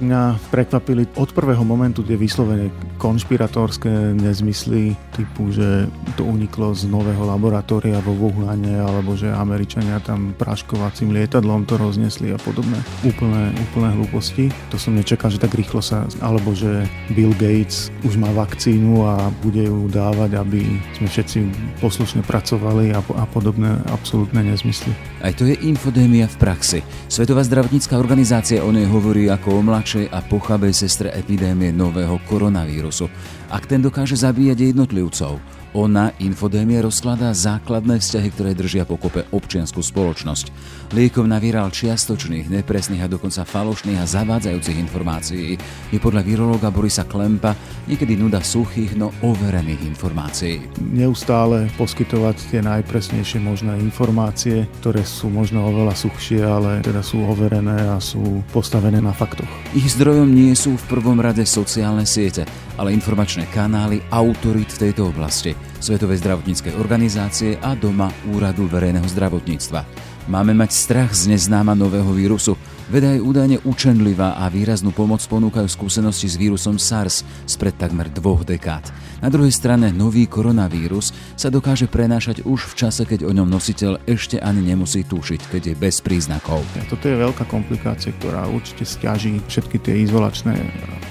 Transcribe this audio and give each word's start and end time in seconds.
Mňa 0.00 0.40
prekvapili 0.48 1.04
od 1.20 1.28
prvého 1.36 1.60
momentu 1.60 2.00
tie 2.00 2.16
vyslovene 2.16 2.72
konšpiratorské 2.96 4.16
nezmysly 4.16 4.96
typu, 5.12 5.52
že 5.52 5.92
to 6.16 6.24
uniklo 6.24 6.72
z 6.72 6.88
nového 6.88 7.20
laboratória 7.28 8.00
vo 8.00 8.16
Wuhane 8.16 8.80
alebo 8.80 9.12
že 9.12 9.28
Američania 9.28 10.00
tam 10.00 10.32
praškovacím 10.40 11.12
lietadlom 11.12 11.68
to 11.68 11.76
roznesli 11.76 12.32
a 12.32 12.40
podobné. 12.40 12.80
Úplné, 13.04 13.52
úplné 13.60 13.88
hlúposti. 14.00 14.48
To 14.72 14.80
som 14.80 14.96
nečakal, 14.96 15.28
že 15.28 15.36
tak 15.36 15.52
rýchlo 15.52 15.84
sa, 15.84 16.08
alebo 16.24 16.56
že 16.56 16.88
Bill 17.12 17.36
Gates 17.36 17.92
už 18.00 18.16
má 18.16 18.32
vakcínu 18.32 19.04
a 19.04 19.28
bude 19.44 19.68
ju 19.68 19.84
dávať, 19.92 20.40
aby 20.40 20.64
sme 20.96 21.12
všetci 21.12 21.38
poslušne 21.84 22.24
pracovali 22.24 22.96
a, 22.96 23.04
a 23.20 23.24
podobné 23.28 23.76
absolútne 23.92 24.40
nezmysly. 24.48 24.96
Aj 25.20 25.36
to 25.36 25.44
je 25.44 25.60
infodémia 25.60 26.24
v 26.24 26.36
praxi. 26.40 26.80
Svetová 27.12 27.44
zdravotnícká 27.44 28.00
organizácia 28.00 28.64
o 28.64 28.72
nej 28.72 28.88
hovorí 28.88 29.28
ako 29.28 29.60
o 29.60 29.64
mladšej 29.64 29.89
mladšej 29.90 30.14
a 30.14 30.22
pochabej 30.22 30.70
sestre 30.70 31.10
epidémie 31.10 31.74
nového 31.74 32.22
koronavírusu. 32.30 33.10
Ak 33.50 33.66
ten 33.66 33.82
dokáže 33.82 34.14
zabíjať 34.14 34.70
jednotlivcov, 34.70 35.42
ona, 35.72 36.10
infodémie, 36.18 36.82
rozkladá 36.82 37.30
základné 37.30 38.02
vzťahy, 38.02 38.28
ktoré 38.34 38.50
držia 38.58 38.82
pokope 38.82 39.26
občianskú 39.30 39.80
spoločnosť. 39.80 40.50
Liekom 40.90 41.30
na 41.30 41.38
virál 41.38 41.70
čiastočných, 41.70 42.50
nepresných 42.50 43.06
a 43.06 43.10
dokonca 43.10 43.46
falošných 43.46 44.02
a 44.02 44.10
zavádzajúcich 44.10 44.78
informácií 44.82 45.54
je 45.94 45.98
podľa 46.02 46.26
virológa 46.26 46.74
Borisa 46.74 47.06
Klempa 47.06 47.54
niekedy 47.86 48.18
nuda 48.18 48.42
suchých, 48.42 48.98
no 48.98 49.14
overených 49.22 49.86
informácií. 49.86 50.58
Neustále 50.82 51.70
poskytovať 51.78 52.50
tie 52.50 52.60
najpresnejšie 52.66 53.38
možné 53.38 53.78
informácie, 53.78 54.66
ktoré 54.82 55.06
sú 55.06 55.30
možno 55.30 55.62
oveľa 55.70 55.94
suchšie, 55.94 56.42
ale 56.42 56.82
teda 56.82 57.06
sú 57.06 57.22
overené 57.22 57.94
a 57.94 58.02
sú 58.02 58.42
postavené 58.50 58.98
na 58.98 59.14
faktoch. 59.14 59.46
Ich 59.78 59.94
zdrojom 59.94 60.26
nie 60.26 60.50
sú 60.58 60.74
v 60.74 60.88
prvom 60.90 61.22
rade 61.22 61.46
sociálne 61.46 62.02
siete, 62.02 62.42
ale 62.80 62.96
informačné 62.96 63.44
kanály 63.52 64.00
autorit 64.08 64.72
v 64.72 64.88
tejto 64.88 65.12
oblasti, 65.12 65.52
Svetovej 65.84 66.24
zdravotníckej 66.24 66.80
organizácie 66.80 67.60
a 67.60 67.76
doma 67.76 68.08
Úradu 68.32 68.64
verejného 68.72 69.04
zdravotníctva. 69.04 69.84
Máme 70.32 70.56
mať 70.56 70.72
strach 70.72 71.12
z 71.12 71.28
neznáma 71.36 71.76
nového 71.76 72.08
vírusu, 72.16 72.56
Veda 72.90 73.14
je 73.14 73.22
údajne 73.22 73.62
učenlivá 73.62 74.34
a 74.34 74.50
výraznú 74.50 74.90
pomoc 74.90 75.22
ponúkajú 75.22 75.70
skúsenosti 75.70 76.26
s 76.26 76.34
vírusom 76.34 76.74
SARS 76.74 77.22
spred 77.46 77.78
takmer 77.78 78.10
dvoch 78.10 78.42
dekád. 78.42 78.90
Na 79.22 79.30
druhej 79.30 79.54
strane 79.54 79.94
nový 79.94 80.26
koronavírus 80.26 81.14
sa 81.38 81.54
dokáže 81.54 81.86
prenášať 81.86 82.42
už 82.42 82.66
v 82.66 82.74
čase, 82.74 83.06
keď 83.06 83.30
o 83.30 83.32
ňom 83.36 83.46
nositeľ 83.46 84.10
ešte 84.10 84.42
ani 84.42 84.74
nemusí 84.74 85.06
tušiť, 85.06 85.40
keď 85.54 85.62
je 85.70 85.74
bez 85.78 86.02
príznakov. 86.02 86.66
Toto 86.90 87.06
je 87.06 87.14
veľká 87.14 87.46
komplikácia, 87.46 88.10
ktorá 88.18 88.50
určite 88.50 88.82
stiaží 88.82 89.38
všetky 89.46 89.78
tie 89.78 89.94
izolačné 90.10 90.58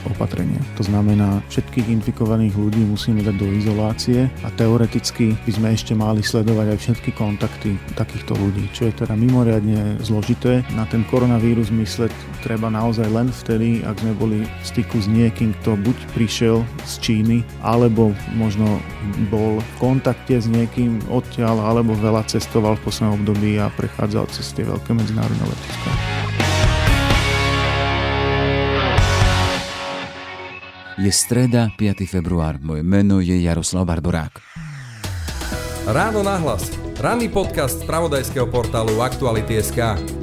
opatrenia. 0.04 0.60
To 0.76 0.84
znamená, 0.84 1.40
všetkých 1.48 1.92
infikovaných 2.02 2.56
ľudí 2.60 2.84
musíme 2.88 3.24
dať 3.24 3.36
do 3.40 3.48
izolácie 3.56 4.28
a 4.44 4.52
teoreticky 4.52 5.36
by 5.48 5.52
sme 5.56 5.68
ešte 5.72 5.94
mali 5.96 6.24
sledovať 6.24 6.76
aj 6.76 6.80
všetky 6.80 7.10
kontakty 7.16 7.80
takýchto 7.96 8.36
ľudí, 8.36 8.68
čo 8.76 8.88
je 8.88 9.00
teda 9.00 9.16
mimoriadne 9.16 10.00
zložité. 10.04 10.64
Na 10.76 10.84
ten 10.88 11.04
koronavírus 11.08 11.69
zmysle 11.70 12.10
treba 12.42 12.68
naozaj 12.74 13.06
len 13.08 13.30
vtedy, 13.30 13.86
ak 13.86 14.02
sme 14.02 14.14
boli 14.18 14.40
v 14.44 14.66
styku 14.66 14.98
s 14.98 15.08
niekým, 15.08 15.54
kto 15.62 15.78
buď 15.78 15.98
prišiel 16.18 16.66
z 16.84 16.94
Číny, 17.00 17.38
alebo 17.62 18.12
možno 18.34 18.82
bol 19.30 19.62
v 19.62 19.72
kontakte 19.78 20.42
s 20.42 20.50
niekým 20.50 21.00
odtiaľ, 21.14 21.62
alebo 21.62 21.94
veľa 21.94 22.26
cestoval 22.26 22.76
v 22.82 22.90
poslednom 22.90 23.22
období 23.22 23.62
a 23.62 23.70
prechádzal 23.78 24.26
cez 24.34 24.52
tie 24.58 24.66
veľké 24.66 24.92
medzinárodné 24.98 25.46
letiská. 25.46 25.92
Je 31.00 31.12
streda, 31.16 31.72
5. 31.80 32.04
február. 32.12 32.60
Moje 32.60 32.84
meno 32.84 33.24
je 33.24 33.40
Jaroslav 33.40 33.88
Barborák. 33.88 34.44
Ráno 35.88 36.28
nahlas. 36.28 36.76
Ranný 37.00 37.32
podcast 37.32 37.80
z 37.80 37.88
pravodajského 37.88 38.52
portálu 38.52 39.00
Aktuality.sk. 39.00 40.19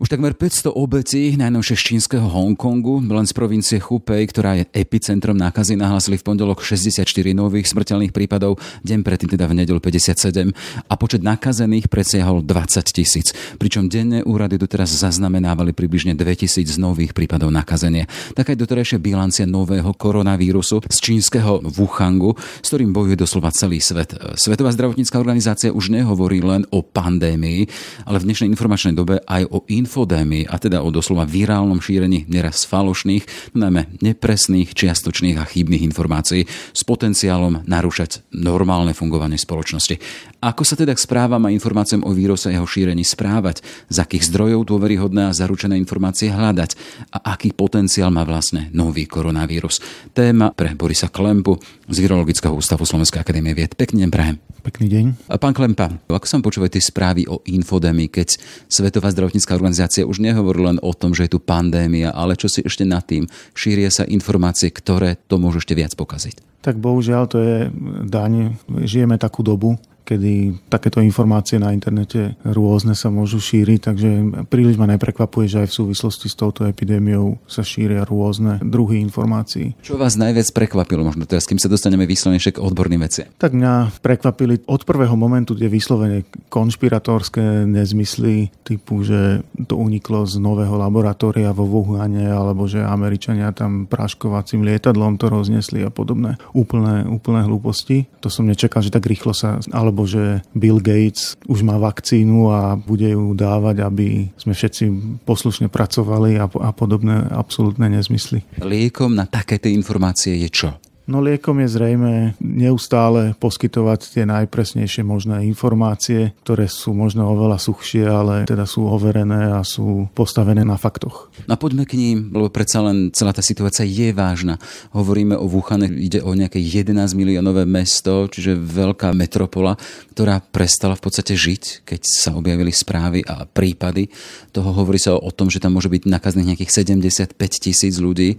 Už 0.00 0.08
takmer 0.08 0.32
500 0.32 0.72
obetí, 0.72 1.36
najnovšie 1.36 1.76
z 1.76 1.82
čínskeho 1.92 2.24
Hongkongu, 2.24 3.04
len 3.04 3.28
z 3.28 3.36
provincie 3.36 3.76
Hubei, 3.84 4.24
ktorá 4.24 4.56
je 4.56 4.64
epicentrom 4.72 5.36
nákazy, 5.36 5.76
nahlasili 5.76 6.16
v 6.16 6.24
pondelok 6.24 6.64
64 6.64 7.04
nových 7.36 7.68
smrteľných 7.68 8.08
prípadov, 8.08 8.56
deň 8.80 9.04
predtým 9.04 9.36
teda 9.36 9.44
v 9.44 9.60
nedel 9.60 9.76
57 9.76 10.56
a 10.88 10.94
počet 10.96 11.20
nakazených 11.20 11.92
presiahol 11.92 12.40
20 12.40 12.80
tisíc. 12.96 13.36
Pričom 13.60 13.92
denne 13.92 14.24
úrady 14.24 14.56
doteraz 14.56 14.88
zaznamenávali 14.88 15.76
približne 15.76 16.16
2000 16.16 16.80
nových 16.80 17.12
prípadov 17.12 17.52
nakazenia. 17.52 18.08
Taká 18.32 18.56
je 18.56 18.62
doterajšia 18.64 19.04
bilancia 19.04 19.44
nového 19.44 19.92
koronavírusu 19.92 20.80
z 20.88 20.96
čínskeho 20.96 21.60
Wuhangu, 21.76 22.40
s 22.40 22.72
ktorým 22.72 22.96
bojuje 22.96 23.20
doslova 23.20 23.52
celý 23.52 23.84
svet. 23.84 24.16
Svetová 24.40 24.72
zdravotnícká 24.72 25.20
organizácia 25.20 25.68
už 25.68 25.92
nehovorí 25.92 26.40
len 26.40 26.64
o 26.72 26.80
pandémii, 26.80 27.68
ale 28.08 28.16
v 28.16 28.32
dnešnej 28.32 28.48
informačnej 28.48 28.96
dobe 28.96 29.20
aj 29.28 29.44
o 29.52 29.60
in 29.68 29.89
infodémii, 29.90 30.46
a 30.46 30.54
teda 30.62 30.86
o 30.86 30.94
doslova 30.94 31.26
virálnom 31.26 31.82
šírení 31.82 32.30
neraz 32.30 32.62
falošných, 32.62 33.26
najmä 33.58 33.98
nepresných, 33.98 34.70
čiastočných 34.70 35.34
a 35.34 35.42
chybných 35.42 35.82
informácií 35.82 36.46
s 36.46 36.86
potenciálom 36.86 37.66
narúšať 37.66 38.22
normálne 38.30 38.94
fungovanie 38.94 39.34
spoločnosti. 39.34 39.98
Ako 40.38 40.62
sa 40.62 40.78
teda 40.78 40.94
k 40.94 41.02
správam 41.02 41.42
a 41.42 41.50
informáciám 41.50 42.06
o 42.06 42.14
víruse 42.14 42.46
a 42.46 42.54
jeho 42.54 42.70
šírení 42.70 43.02
správať, 43.02 43.66
z 43.90 43.96
akých 43.98 44.30
zdrojov 44.30 44.70
dôveryhodné 44.70 45.26
a 45.26 45.34
zaručené 45.34 45.74
informácie 45.74 46.30
hľadať 46.30 46.78
a 47.10 47.34
aký 47.34 47.50
potenciál 47.50 48.14
má 48.14 48.22
vlastne 48.22 48.70
nový 48.70 49.10
koronavírus. 49.10 49.82
Téma 50.14 50.54
pre 50.54 50.78
Borisa 50.78 51.10
Klempu 51.10 51.58
z 51.90 51.96
Virologického 51.98 52.54
ústavu 52.54 52.86
Slovenskej 52.86 53.26
akadémie 53.26 53.58
vied. 53.58 53.74
Pekný 53.74 54.06
deň 54.06 54.10
prajem. 54.14 54.38
Pekný 54.60 54.86
deň. 54.92 55.04
Pán 55.40 55.56
Klempa, 55.56 55.88
ako 56.06 56.26
sa 56.28 56.36
počúvajú 56.38 56.76
tie 56.76 56.84
správy 56.84 57.24
o 57.24 57.40
infodémii, 57.48 58.12
keď 58.12 58.36
Svetová 58.68 59.08
zdravotnícká 59.08 59.56
organizácia 59.56 60.04
už 60.04 60.20
nehovorí 60.20 60.60
len 60.60 60.78
o 60.84 60.92
tom, 60.92 61.16
že 61.16 61.26
je 61.26 61.34
tu 61.34 61.40
pandémia, 61.40 62.12
ale 62.12 62.36
čo 62.36 62.46
si 62.52 62.60
ešte 62.60 62.84
nad 62.84 63.00
tým? 63.02 63.24
Šíria 63.56 63.88
sa 63.88 64.04
informácie, 64.04 64.68
ktoré 64.68 65.16
to 65.26 65.40
môžu 65.40 65.64
ešte 65.64 65.72
viac 65.72 65.96
pokaziť. 65.96 66.60
Tak 66.60 66.76
bohužiaľ 66.76 67.22
to 67.24 67.38
je 67.40 67.56
daň. 68.04 68.60
Žijeme 68.84 69.16
takú 69.16 69.40
dobu, 69.40 69.80
kedy 70.10 70.58
takéto 70.66 70.98
informácie 70.98 71.62
na 71.62 71.70
internete 71.70 72.34
rôzne 72.42 72.98
sa 72.98 73.14
môžu 73.14 73.38
šíriť, 73.38 73.78
takže 73.78 74.08
príliš 74.50 74.74
ma 74.74 74.90
neprekvapuje, 74.90 75.46
že 75.46 75.58
aj 75.62 75.68
v 75.70 75.78
súvislosti 75.78 76.26
s 76.26 76.34
touto 76.34 76.66
epidémiou 76.66 77.38
sa 77.46 77.62
šíria 77.62 78.02
rôzne 78.02 78.58
druhy 78.58 78.98
informácií. 78.98 79.78
Čo 79.78 79.94
vás 79.94 80.18
najviac 80.18 80.50
prekvapilo 80.50 81.06
možno 81.06 81.30
teraz, 81.30 81.46
kým 81.46 81.62
sa 81.62 81.70
dostaneme 81.70 82.10
vyslovene 82.10 82.42
k 82.42 82.58
odborným 82.58 83.06
veciam? 83.06 83.30
Tak 83.38 83.54
mňa 83.54 84.02
prekvapili 84.02 84.66
od 84.66 84.82
prvého 84.82 85.14
momentu 85.14 85.54
tie 85.54 85.70
vyslovene 85.70 86.26
konšpiratorské 86.50 87.68
nezmysly 87.70 88.50
typu, 88.66 89.06
že 89.06 89.46
to 89.68 89.78
uniklo 89.78 90.26
z 90.26 90.42
nového 90.42 90.74
laboratória 90.74 91.54
vo 91.54 91.68
Wuhane 91.68 92.26
alebo 92.26 92.66
že 92.66 92.82
Američania 92.82 93.54
tam 93.54 93.86
praškovacím 93.86 94.66
lietadlom 94.66 95.20
to 95.20 95.30
roznesli 95.30 95.84
a 95.84 95.92
podobné 95.92 96.40
úplné, 96.56 97.04
úplné 97.06 97.44
hlúposti. 97.44 98.08
To 98.24 98.28
som 98.32 98.48
nečakal, 98.48 98.80
že 98.80 98.94
tak 98.94 99.06
rýchlo 99.06 99.36
sa, 99.36 99.60
alebo 99.70 99.99
alebo 100.00 100.08
že 100.08 100.40
Bill 100.56 100.80
Gates 100.80 101.36
už 101.44 101.60
má 101.60 101.76
vakcínu 101.76 102.48
a 102.48 102.80
bude 102.80 103.12
ju 103.12 103.36
dávať, 103.36 103.84
aby 103.84 104.32
sme 104.40 104.56
všetci 104.56 104.84
poslušne 105.28 105.68
pracovali 105.68 106.40
a, 106.40 106.48
a 106.48 106.72
podobné 106.72 107.28
absolútne 107.28 107.92
nezmysly. 107.92 108.40
Liekom 108.64 109.12
na 109.12 109.28
takéto 109.28 109.68
informácie 109.68 110.40
je 110.40 110.48
čo? 110.48 110.70
No 111.10 111.18
liekom 111.18 111.58
je 111.58 111.74
zrejme 111.74 112.38
neustále 112.38 113.34
poskytovať 113.42 114.14
tie 114.14 114.22
najpresnejšie 114.30 115.02
možné 115.02 115.42
informácie, 115.42 116.38
ktoré 116.46 116.70
sú 116.70 116.94
možno 116.94 117.26
oveľa 117.26 117.58
suchšie, 117.58 118.06
ale 118.06 118.46
teda 118.46 118.62
sú 118.62 118.86
overené 118.86 119.50
a 119.50 119.66
sú 119.66 120.06
postavené 120.14 120.62
na 120.62 120.78
faktoch. 120.78 121.34
No 121.50 121.58
a 121.58 121.58
poďme 121.58 121.82
k 121.82 121.98
ním, 121.98 122.30
lebo 122.30 122.46
predsa 122.46 122.78
len 122.86 123.10
celá 123.10 123.34
tá 123.34 123.42
situácia 123.42 123.82
je 123.82 124.14
vážna. 124.14 124.62
Hovoríme 124.94 125.34
o 125.34 125.50
Wuhane, 125.50 125.90
ide 125.98 126.22
o 126.22 126.30
nejaké 126.30 126.62
11 126.62 126.94
miliónové 127.18 127.66
mesto, 127.66 128.30
čiže 128.30 128.54
veľká 128.54 129.10
metropola, 129.10 129.74
ktorá 130.14 130.38
prestala 130.38 130.94
v 130.94 131.10
podstate 131.10 131.34
žiť, 131.34 131.90
keď 131.90 132.00
sa 132.06 132.38
objavili 132.38 132.70
správy 132.70 133.26
a 133.26 133.50
prípady. 133.50 134.14
Toho 134.54 134.70
hovorí 134.70 135.02
sa 135.02 135.18
o 135.18 135.30
tom, 135.34 135.50
že 135.50 135.58
tam 135.58 135.74
môže 135.74 135.90
byť 135.90 136.06
nakazných 136.06 136.54
nejakých 136.54 136.86
75 136.86 137.34
tisíc 137.34 137.98
ľudí 137.98 138.38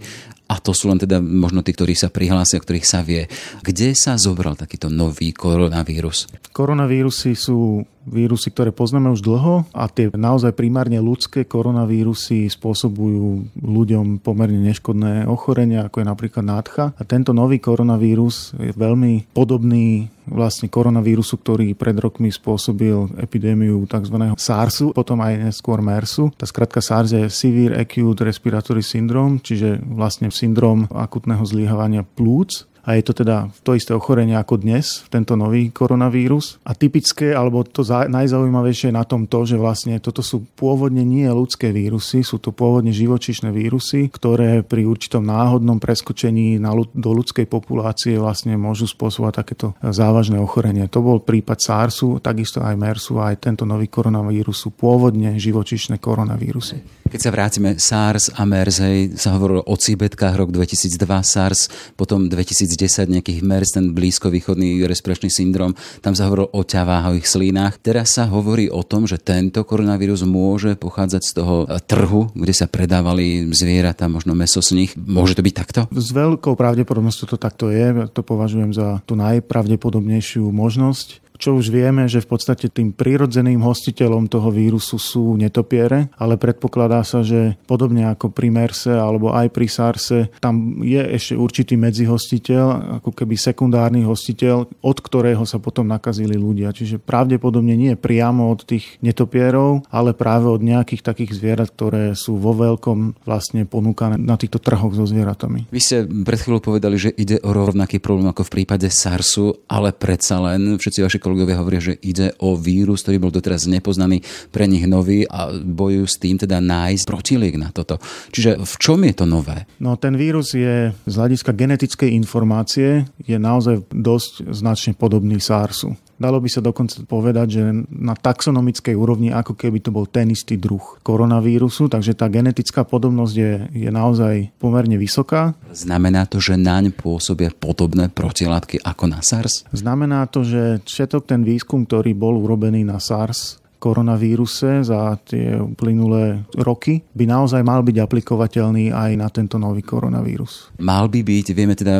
a 0.52 0.60
to 0.60 0.76
sú 0.76 0.92
len 0.92 1.00
teda 1.00 1.16
možno 1.24 1.64
tí, 1.64 1.72
ktorí 1.72 1.96
sa 1.96 2.12
prihlásia, 2.12 2.60
ktorých 2.60 2.84
sa 2.84 3.00
vie. 3.00 3.24
Kde 3.64 3.96
sa 3.96 4.20
zobral 4.20 4.52
takýto 4.52 4.92
nový 4.92 5.32
koronavírus? 5.32 6.28
Koronavírusy 6.52 7.32
sú 7.32 7.80
vírusy, 8.06 8.50
ktoré 8.50 8.74
poznáme 8.74 9.12
už 9.14 9.22
dlho 9.22 9.66
a 9.72 9.86
tie 9.86 10.10
naozaj 10.12 10.54
primárne 10.56 10.98
ľudské 10.98 11.46
koronavírusy 11.46 12.50
spôsobujú 12.50 13.54
ľuďom 13.58 14.22
pomerne 14.22 14.58
neškodné 14.62 15.26
ochorenia, 15.30 15.86
ako 15.86 16.02
je 16.02 16.06
napríklad 16.06 16.44
nádcha. 16.44 16.84
A 16.98 17.02
tento 17.06 17.30
nový 17.30 17.62
koronavírus 17.62 18.54
je 18.58 18.74
veľmi 18.74 19.34
podobný 19.34 20.10
vlastne 20.22 20.70
koronavírusu, 20.70 21.34
ktorý 21.34 21.74
pred 21.74 21.98
rokmi 21.98 22.30
spôsobil 22.30 23.10
epidémiu 23.18 23.82
tzv. 23.90 24.16
SARSu, 24.38 24.94
potom 24.94 25.18
aj 25.18 25.50
neskôr 25.50 25.82
MERSu. 25.82 26.30
Tá 26.38 26.46
skratka 26.46 26.78
SARS 26.78 27.10
je 27.10 27.26
Severe 27.26 27.82
Acute 27.82 28.22
Respiratory 28.22 28.86
Syndrome, 28.86 29.42
čiže 29.42 29.82
vlastne 29.82 30.30
syndrom 30.30 30.86
akutného 30.90 31.42
zlyhávania 31.42 32.06
plúc 32.06 32.70
a 32.82 32.98
je 32.98 33.02
to 33.06 33.22
teda 33.22 33.46
to 33.62 33.78
isté 33.78 33.94
ochorenie 33.94 34.34
ako 34.34 34.58
dnes, 34.58 35.06
tento 35.06 35.38
nový 35.38 35.70
koronavírus. 35.70 36.58
A 36.66 36.74
typické, 36.74 37.30
alebo 37.30 37.62
to 37.62 37.86
najzaujímavejšie 37.86 38.90
je 38.90 38.98
na 38.98 39.06
tom 39.06 39.30
to, 39.30 39.46
že 39.46 39.54
vlastne 39.54 40.02
toto 40.02 40.20
sú 40.20 40.42
pôvodne 40.58 41.06
nie 41.06 41.30
ľudské 41.30 41.70
vírusy, 41.70 42.26
sú 42.26 42.42
to 42.42 42.50
pôvodne 42.50 42.90
živočíšne 42.90 43.54
vírusy, 43.54 44.10
ktoré 44.10 44.66
pri 44.66 44.82
určitom 44.82 45.22
náhodnom 45.22 45.78
preskočení 45.78 46.58
na, 46.58 46.74
do 46.74 47.10
ľudskej 47.14 47.46
populácie 47.46 48.18
vlastne 48.18 48.58
môžu 48.58 48.90
spôsobovať 48.90 49.34
takéto 49.46 49.78
závažné 49.78 50.42
ochorenie. 50.42 50.90
To 50.90 51.06
bol 51.06 51.22
prípad 51.22 51.62
SARSu, 51.62 52.18
takisto 52.18 52.58
aj 52.58 52.74
MERSu, 52.74 53.22
aj 53.22 53.38
tento 53.38 53.62
nový 53.62 53.86
koronavírus 53.86 54.58
sú 54.58 54.74
pôvodne 54.74 55.38
živočíšne 55.38 56.02
koronavírusy. 56.02 57.06
Keď 57.12 57.20
sa 57.20 57.30
vrátime 57.30 57.70
SARS 57.76 58.32
a 58.32 58.42
MERS, 58.48 58.76
hej, 58.80 58.98
sa 59.20 59.36
hovorilo 59.36 59.60
o 59.68 59.76
cibetkách 59.76 60.32
rok 60.32 60.48
2002, 60.48 60.96
SARS, 61.20 61.68
potom 61.92 62.24
2000 62.24 62.71
2010 62.76 63.14
nejakých 63.20 63.40
MERS, 63.44 63.76
ten 63.76 63.92
blízkovýchodný 63.92 64.80
respiračný 64.88 65.28
syndrom, 65.28 65.76
tam 66.00 66.16
sa 66.16 66.28
hovorilo 66.28 66.48
o 66.52 66.60
ťaváhových 66.64 67.26
slínach. 67.28 67.76
Teraz 67.80 68.16
sa 68.16 68.28
hovorí 68.28 68.72
o 68.72 68.80
tom, 68.84 69.04
že 69.04 69.20
tento 69.20 69.62
koronavírus 69.62 70.24
môže 70.24 70.74
pochádzať 70.76 71.22
z 71.22 71.32
toho 71.36 71.56
e, 71.64 71.78
trhu, 71.84 72.32
kde 72.32 72.54
sa 72.56 72.66
predávali 72.68 73.52
zvieratá, 73.52 74.08
možno 74.08 74.32
meso 74.32 74.64
z 74.64 74.74
nich. 74.76 74.90
Môže 74.96 75.36
to 75.36 75.44
byť 75.44 75.54
takto? 75.54 75.80
S 75.92 76.10
veľkou 76.12 76.56
pravdepodobnosťou 76.56 77.36
to 77.36 77.38
takto 77.40 77.68
je. 77.68 78.08
To 78.12 78.20
považujem 78.24 78.72
za 78.72 79.00
tú 79.04 79.14
najpravdepodobnejšiu 79.18 80.48
možnosť 80.48 81.22
čo 81.42 81.58
už 81.58 81.74
vieme, 81.74 82.06
že 82.06 82.22
v 82.22 82.38
podstate 82.38 82.70
tým 82.70 82.94
prírodzeným 82.94 83.58
hostiteľom 83.66 84.30
toho 84.30 84.54
vírusu 84.54 84.94
sú 84.94 85.34
netopiere, 85.34 86.06
ale 86.14 86.38
predpokladá 86.38 87.02
sa, 87.02 87.26
že 87.26 87.58
podobne 87.66 88.06
ako 88.14 88.30
pri 88.30 88.54
MERSE 88.54 88.94
alebo 88.94 89.34
aj 89.34 89.50
pri 89.50 89.66
SARSe, 89.66 90.30
tam 90.38 90.86
je 90.86 91.02
ešte 91.02 91.34
určitý 91.34 91.74
medzihostiteľ, 91.74 93.02
ako 93.02 93.10
keby 93.10 93.34
sekundárny 93.34 94.06
hostiteľ, 94.06 94.70
od 94.70 94.98
ktorého 95.02 95.42
sa 95.42 95.58
potom 95.58 95.90
nakazili 95.90 96.38
ľudia. 96.38 96.70
Čiže 96.70 97.02
pravdepodobne 97.02 97.74
nie 97.74 97.98
priamo 97.98 98.46
od 98.54 98.62
tých 98.62 99.02
netopierov, 99.02 99.90
ale 99.90 100.14
práve 100.14 100.46
od 100.46 100.62
nejakých 100.62 101.02
takých 101.02 101.34
zvierat, 101.34 101.74
ktoré 101.74 102.14
sú 102.14 102.38
vo 102.38 102.54
veľkom 102.54 103.26
vlastne 103.26 103.66
ponúkané 103.66 104.14
na 104.14 104.38
týchto 104.38 104.62
trhoch 104.62 104.94
so 104.94 105.02
zvieratami. 105.02 105.66
Vy 105.74 105.80
ste 105.82 105.96
pred 106.06 106.38
chvíľou 106.38 106.62
povedali, 106.62 106.94
že 107.02 107.10
ide 107.10 107.42
o 107.42 107.50
rovnaký 107.50 107.98
problém 107.98 108.30
ako 108.30 108.46
v 108.46 108.62
prípade 108.62 108.86
SARSu, 108.86 109.66
ale 109.66 109.90
predsa 109.90 110.38
len 110.38 110.78
všetci 110.78 111.02
vaši 111.02 111.18
psychológovia 111.32 111.64
hovoria, 111.64 111.80
že 111.80 111.96
ide 112.04 112.36
o 112.44 112.60
vírus, 112.60 113.00
ktorý 113.00 113.16
bol 113.16 113.32
doteraz 113.32 113.64
nepoznaný, 113.64 114.20
pre 114.52 114.68
nich 114.68 114.84
nový 114.84 115.24
a 115.24 115.48
bojujú 115.48 116.04
s 116.04 116.20
tým 116.20 116.36
teda 116.36 116.60
nájsť 116.60 117.08
protiliek 117.08 117.56
na 117.56 117.72
toto. 117.72 117.96
Čiže 118.36 118.60
v 118.60 118.74
čom 118.76 119.00
je 119.00 119.14
to 119.16 119.24
nové? 119.24 119.64
No 119.80 119.96
ten 119.96 120.12
vírus 120.20 120.52
je 120.52 120.92
z 120.92 121.14
hľadiska 121.16 121.56
genetickej 121.56 122.12
informácie 122.12 123.08
je 123.24 123.36
naozaj 123.40 123.80
dosť 123.88 124.52
značne 124.52 124.92
podobný 124.92 125.40
SARSu. 125.40 125.96
Dalo 126.22 126.38
by 126.38 126.46
sa 126.46 126.62
dokonca 126.62 127.02
povedať, 127.02 127.46
že 127.58 127.62
na 127.90 128.14
taxonomickej 128.14 128.94
úrovni 128.94 129.34
ako 129.34 129.58
keby 129.58 129.82
to 129.82 129.90
bol 129.90 130.06
ten 130.06 130.30
istý 130.30 130.54
druh 130.54 131.02
koronavírusu, 131.02 131.90
takže 131.90 132.14
tá 132.14 132.30
genetická 132.30 132.86
podobnosť 132.86 133.34
je, 133.34 133.52
je 133.74 133.90
naozaj 133.90 134.54
pomerne 134.62 134.94
vysoká. 134.94 135.58
Znamená 135.74 136.30
to, 136.30 136.38
že 136.38 136.54
naň 136.54 136.94
pôsobia 136.94 137.50
podobné 137.50 138.06
protilátky 138.06 138.86
ako 138.86 139.04
na 139.10 139.18
SARS? 139.18 139.66
Znamená 139.74 140.30
to, 140.30 140.46
že 140.46 140.78
všetok 140.86 141.26
ten 141.26 141.42
výskum, 141.42 141.82
ktorý 141.82 142.14
bol 142.14 142.38
urobený 142.38 142.86
na 142.86 143.02
SARS, 143.02 143.61
koronavíruse 143.82 144.86
za 144.86 145.18
tie 145.26 145.58
uplynulé 145.58 146.46
roky 146.54 147.02
by 147.18 147.26
naozaj 147.26 147.66
mal 147.66 147.82
byť 147.82 147.98
aplikovateľný 147.98 148.94
aj 148.94 149.10
na 149.18 149.26
tento 149.26 149.58
nový 149.58 149.82
koronavírus. 149.82 150.70
Mal 150.78 151.10
by 151.10 151.26
byť, 151.26 151.46
vieme 151.50 151.74
teda, 151.74 151.98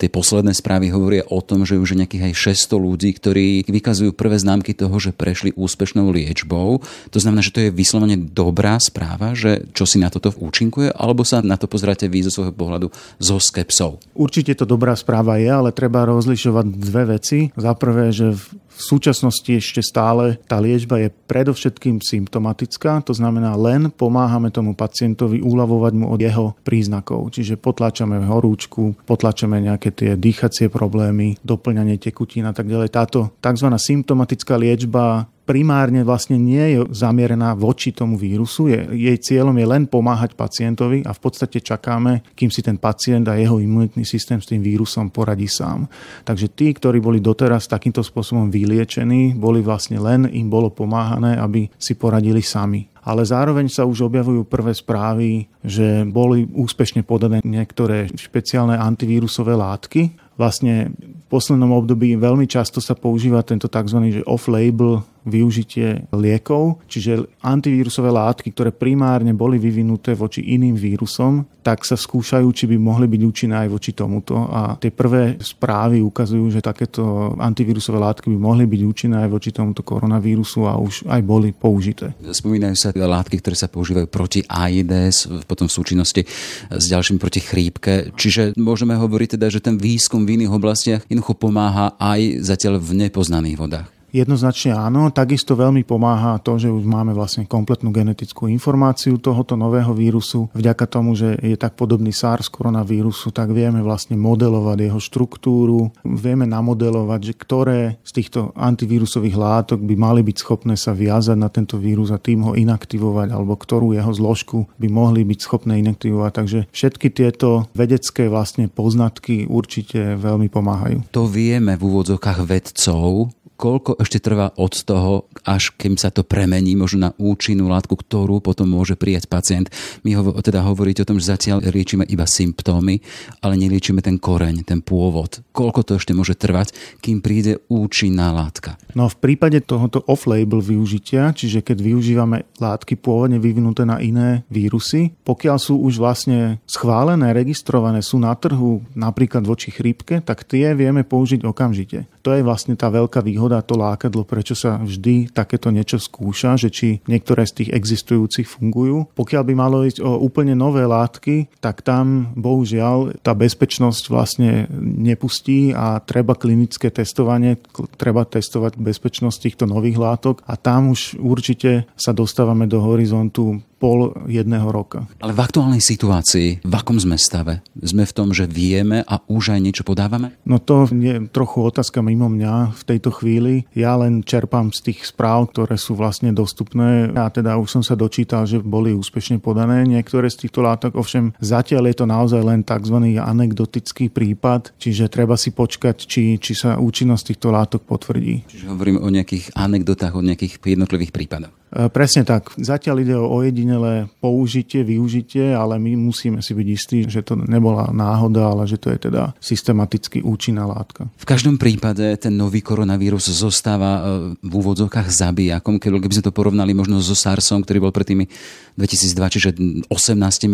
tie 0.00 0.08
posledné 0.08 0.56
správy 0.56 0.88
hovoria 0.88 1.28
o 1.28 1.44
tom, 1.44 1.68
že 1.68 1.76
už 1.76 1.92
je 1.92 2.00
nejakých 2.00 2.32
aj 2.32 2.56
600 2.72 2.86
ľudí, 2.88 3.10
ktorí 3.12 3.68
vykazujú 3.68 4.16
prvé 4.16 4.40
známky 4.40 4.72
toho, 4.72 4.96
že 4.96 5.12
prešli 5.12 5.52
úspešnou 5.52 6.08
liečbou. 6.08 6.80
To 7.12 7.18
znamená, 7.20 7.44
že 7.44 7.52
to 7.52 7.60
je 7.68 7.74
vyslovene 7.74 8.16
dobrá 8.16 8.80
správa, 8.80 9.36
že 9.36 9.68
čo 9.76 9.84
si 9.84 10.00
na 10.00 10.08
toto 10.08 10.32
účinkuje, 10.32 10.96
alebo 10.96 11.20
sa 11.20 11.44
na 11.44 11.60
to 11.60 11.68
pozráte 11.68 12.08
vy 12.08 12.24
zo 12.24 12.32
svojho 12.32 12.56
pohľadu 12.56 12.88
zo 13.20 13.36
skepsou? 13.36 14.00
Určite 14.16 14.56
to 14.56 14.64
dobrá 14.64 14.96
správa 14.96 15.36
je, 15.36 15.50
ale 15.52 15.76
treba 15.76 16.08
rozlišovať 16.08 16.66
dve 16.70 17.02
veci. 17.18 17.52
Za 17.58 17.76
prvé, 17.76 18.14
že 18.14 18.32
v 18.80 18.88
súčasnosti 18.96 19.52
ešte 19.52 19.84
stále 19.84 20.40
tá 20.48 20.56
liečba 20.56 20.96
je 21.04 21.12
predovšetkým 21.12 22.00
symptomatická, 22.00 23.04
to 23.04 23.12
znamená 23.12 23.52
len 23.60 23.92
pomáhame 23.92 24.48
tomu 24.48 24.72
pacientovi 24.72 25.44
uľavovať 25.44 25.92
mu 25.92 26.08
od 26.08 26.20
jeho 26.20 26.56
príznakov. 26.64 27.36
Čiže 27.36 27.60
potlačame 27.60 28.24
horúčku, 28.24 28.96
potlačame 29.04 29.60
nejaké 29.60 29.92
tie 29.92 30.16
dýchacie 30.16 30.72
problémy, 30.72 31.36
doplňanie 31.44 32.00
tekutín 32.00 32.48
a 32.48 32.56
tak 32.56 32.72
ďalej. 32.72 32.88
Táto 32.88 33.36
tzv. 33.44 33.68
symptomatická 33.76 34.56
liečba 34.56 35.28
primárne 35.50 36.06
vlastne 36.06 36.38
nie 36.38 36.78
je 36.78 36.86
zamierená 36.94 37.58
voči 37.58 37.90
tomu 37.90 38.14
vírusu. 38.14 38.70
Je, 38.70 38.86
jej 38.94 39.18
cieľom 39.18 39.58
je 39.58 39.66
len 39.66 39.82
pomáhať 39.90 40.38
pacientovi 40.38 41.02
a 41.02 41.10
v 41.10 41.18
podstate 41.18 41.58
čakáme, 41.58 42.22
kým 42.38 42.54
si 42.54 42.62
ten 42.62 42.78
pacient 42.78 43.26
a 43.26 43.34
jeho 43.34 43.58
imunitný 43.58 44.06
systém 44.06 44.38
s 44.38 44.46
tým 44.46 44.62
vírusom 44.62 45.10
poradí 45.10 45.50
sám. 45.50 45.90
Takže 46.22 46.54
tí, 46.54 46.70
ktorí 46.70 47.02
boli 47.02 47.18
doteraz 47.18 47.66
takýmto 47.66 48.06
spôsobom 48.06 48.46
vyliečení, 48.46 49.34
boli 49.34 49.58
vlastne 49.58 49.98
len 49.98 50.30
im 50.30 50.46
bolo 50.46 50.70
pomáhané, 50.70 51.34
aby 51.34 51.66
si 51.74 51.98
poradili 51.98 52.46
sami 52.46 52.86
ale 53.00 53.24
zároveň 53.24 53.72
sa 53.72 53.88
už 53.88 54.12
objavujú 54.12 54.44
prvé 54.44 54.76
správy, 54.76 55.48
že 55.64 56.04
boli 56.04 56.44
úspešne 56.52 57.00
podané 57.00 57.40
niektoré 57.40 58.12
špeciálne 58.12 58.76
antivírusové 58.76 59.56
látky. 59.56 60.12
Vlastne 60.36 60.92
v 61.00 61.24
poslednom 61.32 61.72
období 61.72 62.16
veľmi 62.16 62.44
často 62.44 62.80
sa 62.80 62.92
používa 62.92 63.40
tento 63.40 63.72
tzv. 63.72 64.20
off-label 64.28 65.00
využitie 65.24 66.08
liekov, 66.14 66.84
čiže 66.88 67.28
antivírusové 67.44 68.08
látky, 68.08 68.52
ktoré 68.52 68.70
primárne 68.72 69.36
boli 69.36 69.60
vyvinuté 69.60 70.16
voči 70.16 70.40
iným 70.54 70.76
vírusom, 70.76 71.44
tak 71.60 71.84
sa 71.84 71.92
skúšajú, 71.92 72.48
či 72.56 72.64
by 72.64 72.76
mohli 72.80 73.04
byť 73.04 73.20
účinné 73.20 73.54
aj 73.64 73.68
voči 73.68 73.92
tomuto. 73.92 74.48
A 74.48 74.80
tie 74.80 74.88
prvé 74.88 75.36
správy 75.44 76.00
ukazujú, 76.00 76.48
že 76.48 76.64
takéto 76.64 77.36
antivírusové 77.36 78.00
látky 78.00 78.32
by 78.32 78.38
mohli 78.40 78.64
byť 78.64 78.80
účinné 78.80 79.16
aj 79.28 79.30
voči 79.30 79.50
tomuto 79.52 79.84
koronavírusu 79.84 80.64
a 80.64 80.80
už 80.80 81.04
aj 81.04 81.20
boli 81.20 81.52
použité. 81.52 82.16
Spomínajú 82.24 82.76
sa 82.80 82.96
teda 82.96 83.04
látky, 83.04 83.44
ktoré 83.44 83.56
sa 83.56 83.68
používajú 83.68 84.08
proti 84.08 84.40
AIDS, 84.48 85.28
potom 85.44 85.68
v 85.68 85.76
súčinnosti 85.76 86.24
s 86.72 86.84
ďalším 86.88 87.20
proti 87.20 87.44
chrípke. 87.44 88.16
Čiže 88.16 88.56
môžeme 88.56 88.96
hovoriť 88.96 89.36
teda, 89.36 89.52
že 89.52 89.60
ten 89.60 89.76
výskum 89.76 90.24
v 90.24 90.40
iných 90.40 90.56
oblastiach 90.56 91.04
jednoducho 91.12 91.36
pomáha 91.36 91.92
aj 92.00 92.40
zatiaľ 92.40 92.80
v 92.80 93.04
nepoznaných 93.04 93.60
vodách. 93.60 93.99
Jednoznačne 94.10 94.74
áno, 94.74 95.14
takisto 95.14 95.54
veľmi 95.54 95.86
pomáha 95.86 96.42
to, 96.42 96.58
že 96.58 96.68
už 96.70 96.82
máme 96.82 97.14
vlastne 97.14 97.46
kompletnú 97.46 97.94
genetickú 97.94 98.50
informáciu 98.50 99.22
tohoto 99.22 99.54
nového 99.54 99.94
vírusu. 99.94 100.50
Vďaka 100.52 100.84
tomu, 100.90 101.14
že 101.14 101.38
je 101.38 101.54
tak 101.54 101.78
podobný 101.78 102.10
SARS 102.10 102.50
koronavírusu, 102.50 103.30
tak 103.30 103.54
vieme 103.54 103.80
vlastne 103.80 104.18
modelovať 104.18 104.78
jeho 104.90 105.00
štruktúru, 105.00 105.94
vieme 106.02 106.44
namodelovať, 106.44 107.20
že 107.22 107.34
ktoré 107.38 107.80
z 108.02 108.12
týchto 108.18 108.50
antivírusových 108.58 109.36
látok 109.38 109.78
by 109.80 109.94
mali 109.94 110.20
byť 110.26 110.36
schopné 110.42 110.74
sa 110.74 110.90
viazať 110.90 111.38
na 111.38 111.48
tento 111.48 111.78
vírus 111.78 112.10
a 112.10 112.18
tým 112.18 112.50
ho 112.50 112.52
inaktivovať, 112.58 113.30
alebo 113.30 113.54
ktorú 113.54 113.94
jeho 113.94 114.10
zložku 114.10 114.66
by 114.76 114.88
mohli 114.90 115.22
byť 115.22 115.38
schopné 115.38 115.78
inaktivovať. 115.80 116.32
Takže 116.34 116.58
všetky 116.74 117.08
tieto 117.14 117.70
vedecké 117.72 118.26
vlastne 118.26 118.66
poznatky 118.66 119.46
určite 119.46 120.18
veľmi 120.18 120.50
pomáhajú. 120.50 121.06
To 121.14 121.30
vieme 121.30 121.78
v 121.78 121.82
úvodzokách 121.86 122.40
vedcov, 122.44 123.30
koľko 123.60 124.00
ešte 124.00 124.24
trvá 124.24 124.56
od 124.56 124.72
toho, 124.72 125.28
až 125.44 125.76
kým 125.76 126.00
sa 126.00 126.08
to 126.08 126.24
premení 126.24 126.72
možno 126.72 126.98
na 127.04 127.10
účinnú 127.20 127.68
látku, 127.68 127.92
ktorú 127.92 128.40
potom 128.40 128.64
môže 128.64 128.96
prijať 128.96 129.28
pacient. 129.28 129.68
My 130.00 130.16
ho, 130.16 130.32
teda 130.40 130.64
hovoríte 130.64 131.04
o 131.04 131.08
tom, 131.12 131.20
že 131.20 131.28
zatiaľ 131.36 131.60
liečíme 131.68 132.08
iba 132.08 132.24
symptómy, 132.24 133.04
ale 133.44 133.60
neliečíme 133.60 134.00
ten 134.00 134.16
koreň, 134.16 134.64
ten 134.64 134.80
pôvod. 134.80 135.44
Koľko 135.52 135.84
to 135.84 135.92
ešte 136.00 136.16
môže 136.16 136.40
trvať, 136.40 136.72
kým 137.04 137.20
príde 137.20 137.60
účinná 137.68 138.32
látka? 138.32 138.80
No 138.96 139.12
v 139.12 139.20
prípade 139.20 139.60
tohoto 139.60 140.00
off-label 140.08 140.64
využitia, 140.64 141.36
čiže 141.36 141.60
keď 141.60 141.84
využívame 141.84 142.48
látky 142.56 142.96
pôvodne 142.96 143.36
vyvinuté 143.36 143.84
na 143.84 144.00
iné 144.00 144.48
vírusy, 144.48 145.12
pokiaľ 145.28 145.56
sú 145.60 145.76
už 145.84 146.00
vlastne 146.00 146.64
schválené, 146.64 147.36
registrované, 147.36 148.00
sú 148.00 148.16
na 148.16 148.32
trhu 148.32 148.80
napríklad 148.96 149.44
voči 149.44 149.68
chrípke, 149.68 150.24
tak 150.24 150.48
tie 150.48 150.72
vieme 150.72 151.04
použiť 151.04 151.44
okamžite. 151.44 152.08
To 152.20 152.36
je 152.36 152.44
vlastne 152.44 152.76
tá 152.76 152.92
veľká 152.92 153.24
výhoda, 153.24 153.64
to 153.64 153.78
lákadlo, 153.78 154.28
prečo 154.28 154.52
sa 154.52 154.76
vždy 154.76 155.32
takéto 155.32 155.72
niečo 155.72 155.96
skúša, 155.96 156.60
že 156.60 156.68
či 156.68 156.88
niektoré 157.08 157.48
z 157.48 157.64
tých 157.64 157.70
existujúcich 157.72 158.44
fungujú. 158.44 159.08
Pokiaľ 159.16 159.42
by 159.46 159.54
malo 159.56 159.82
ísť 159.86 160.04
o 160.04 160.20
úplne 160.20 160.52
nové 160.52 160.84
látky, 160.84 161.48
tak 161.64 161.80
tam 161.80 162.36
bohužiaľ 162.36 163.24
tá 163.24 163.32
bezpečnosť 163.32 164.04
vlastne 164.12 164.68
nepustí 164.80 165.72
a 165.72 166.00
treba 166.04 166.36
klinické 166.36 166.92
testovanie, 166.92 167.56
treba 167.96 168.28
testovať 168.28 168.76
bezpečnosť 168.76 169.38
týchto 169.48 169.64
nových 169.64 169.96
látok 169.96 170.44
a 170.44 170.60
tam 170.60 170.92
už 170.92 171.16
určite 171.16 171.88
sa 171.96 172.12
dostávame 172.12 172.68
do 172.68 172.84
horizontu 172.84 173.64
pol 173.80 174.12
jedného 174.28 174.68
roka. 174.68 175.08
Ale 175.24 175.32
v 175.32 175.40
aktuálnej 175.40 175.80
situácii, 175.80 176.60
v 176.60 176.74
akom 176.76 177.00
sme 177.00 177.16
stave? 177.16 177.64
Sme 177.80 178.04
v 178.04 178.12
tom, 178.12 178.28
že 178.36 178.44
vieme 178.44 179.00
a 179.08 179.24
už 179.24 179.56
aj 179.56 179.60
niečo 179.64 179.82
podávame? 179.88 180.36
No 180.44 180.60
to 180.60 180.84
je 180.92 181.24
trochu 181.32 181.64
otázka 181.64 182.04
mimo 182.04 182.28
mňa 182.28 182.76
v 182.76 182.82
tejto 182.84 183.08
chvíli. 183.16 183.64
Ja 183.72 183.96
len 183.96 184.20
čerpám 184.20 184.76
z 184.76 184.92
tých 184.92 185.08
správ, 185.08 185.56
ktoré 185.56 185.80
sú 185.80 185.96
vlastne 185.96 186.36
dostupné 186.36 187.08
a 187.16 187.32
teda 187.32 187.56
už 187.56 187.80
som 187.80 187.82
sa 187.82 187.96
dočítal, 187.96 188.44
že 188.44 188.60
boli 188.60 188.92
úspešne 188.92 189.40
podané 189.40 189.88
niektoré 189.88 190.28
z 190.28 190.46
týchto 190.46 190.60
látok, 190.60 191.00
ovšem 191.00 191.32
zatiaľ 191.40 191.88
je 191.88 191.96
to 191.96 192.06
naozaj 192.06 192.42
len 192.44 192.60
tzv. 192.60 193.16
anekdotický 193.16 194.12
prípad, 194.12 194.76
čiže 194.76 195.08
treba 195.08 195.40
si 195.40 195.56
počkať, 195.56 195.96
či, 196.04 196.36
či 196.36 196.52
sa 196.52 196.76
účinnosť 196.76 197.32
týchto 197.32 197.48
látok 197.48 197.88
potvrdí. 197.88 198.44
Čiže 198.50 198.68
hovorím 198.68 199.00
o 199.00 199.08
nejakých 199.08 199.56
anekdotách, 199.56 200.12
o 200.18 200.20
nejakých 200.20 200.60
jednotlivých 200.60 201.16
prípadoch. 201.16 201.59
E, 201.70 201.86
presne 201.86 202.26
tak. 202.26 202.50
Zatiaľ 202.58 202.96
ide 203.06 203.14
o 203.14 203.30
ojedinelé 203.30 204.10
použitie, 204.18 204.82
využitie, 204.82 205.54
ale 205.54 205.78
my 205.78 205.94
musíme 205.94 206.42
si 206.42 206.50
byť 206.50 206.66
istí, 206.66 206.98
že 207.06 207.22
to 207.22 207.38
nebola 207.38 207.94
náhoda, 207.94 208.50
ale 208.50 208.66
že 208.66 208.74
to 208.74 208.90
je 208.90 209.10
teda 209.10 209.38
systematicky 209.38 210.18
účinná 210.18 210.66
látka. 210.66 211.06
V 211.14 211.26
každom 211.26 211.62
prípade 211.62 212.02
ten 212.18 212.34
nový 212.34 212.58
koronavírus 212.58 213.30
zostáva 213.30 213.90
e, 213.94 214.00
v 214.42 214.52
úvodzovkách 214.52 215.08
zabijakom, 215.14 215.78
keby 215.78 216.10
sme 216.10 216.26
to 216.26 216.34
porovnali 216.34 216.74
možno 216.74 216.98
so 216.98 217.14
SARSom, 217.14 217.62
ktorý 217.62 217.86
bol 217.86 217.94
pred 217.94 218.06
tými 218.10 218.26
2002, 218.74 219.34
čiže 219.38 219.50
18 219.86 219.94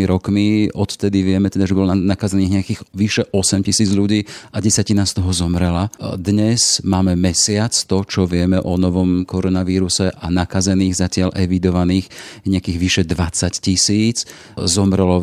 rokmi. 0.05 0.69
Odtedy 0.69 1.25
vieme 1.25 1.49
teda, 1.49 1.65
že 1.65 1.73
bolo 1.73 1.97
nakazených 1.97 2.53
nejakých 2.61 2.81
vyše 2.93 3.23
8 3.33 3.65
tisíc 3.65 3.89
ľudí 3.89 4.29
a 4.53 4.61
desatina 4.61 5.09
z 5.09 5.17
toho 5.17 5.33
zomrela. 5.33 5.89
E, 5.97 6.21
dnes 6.21 6.85
máme 6.85 7.17
mesiac 7.17 7.73
to, 7.73 8.05
čo 8.05 8.29
vieme 8.29 8.61
o 8.61 8.77
novom 8.77 9.25
koronavíruse 9.25 10.13
a 10.13 10.29
nakazených 10.29 11.06
zatiaľ 11.07 11.31
evidovaných 11.39 12.11
nejakých 12.43 12.79
vyše 12.83 13.03
20 13.07 13.63
tisíc. 13.63 14.27
Zomrelo 14.59 15.23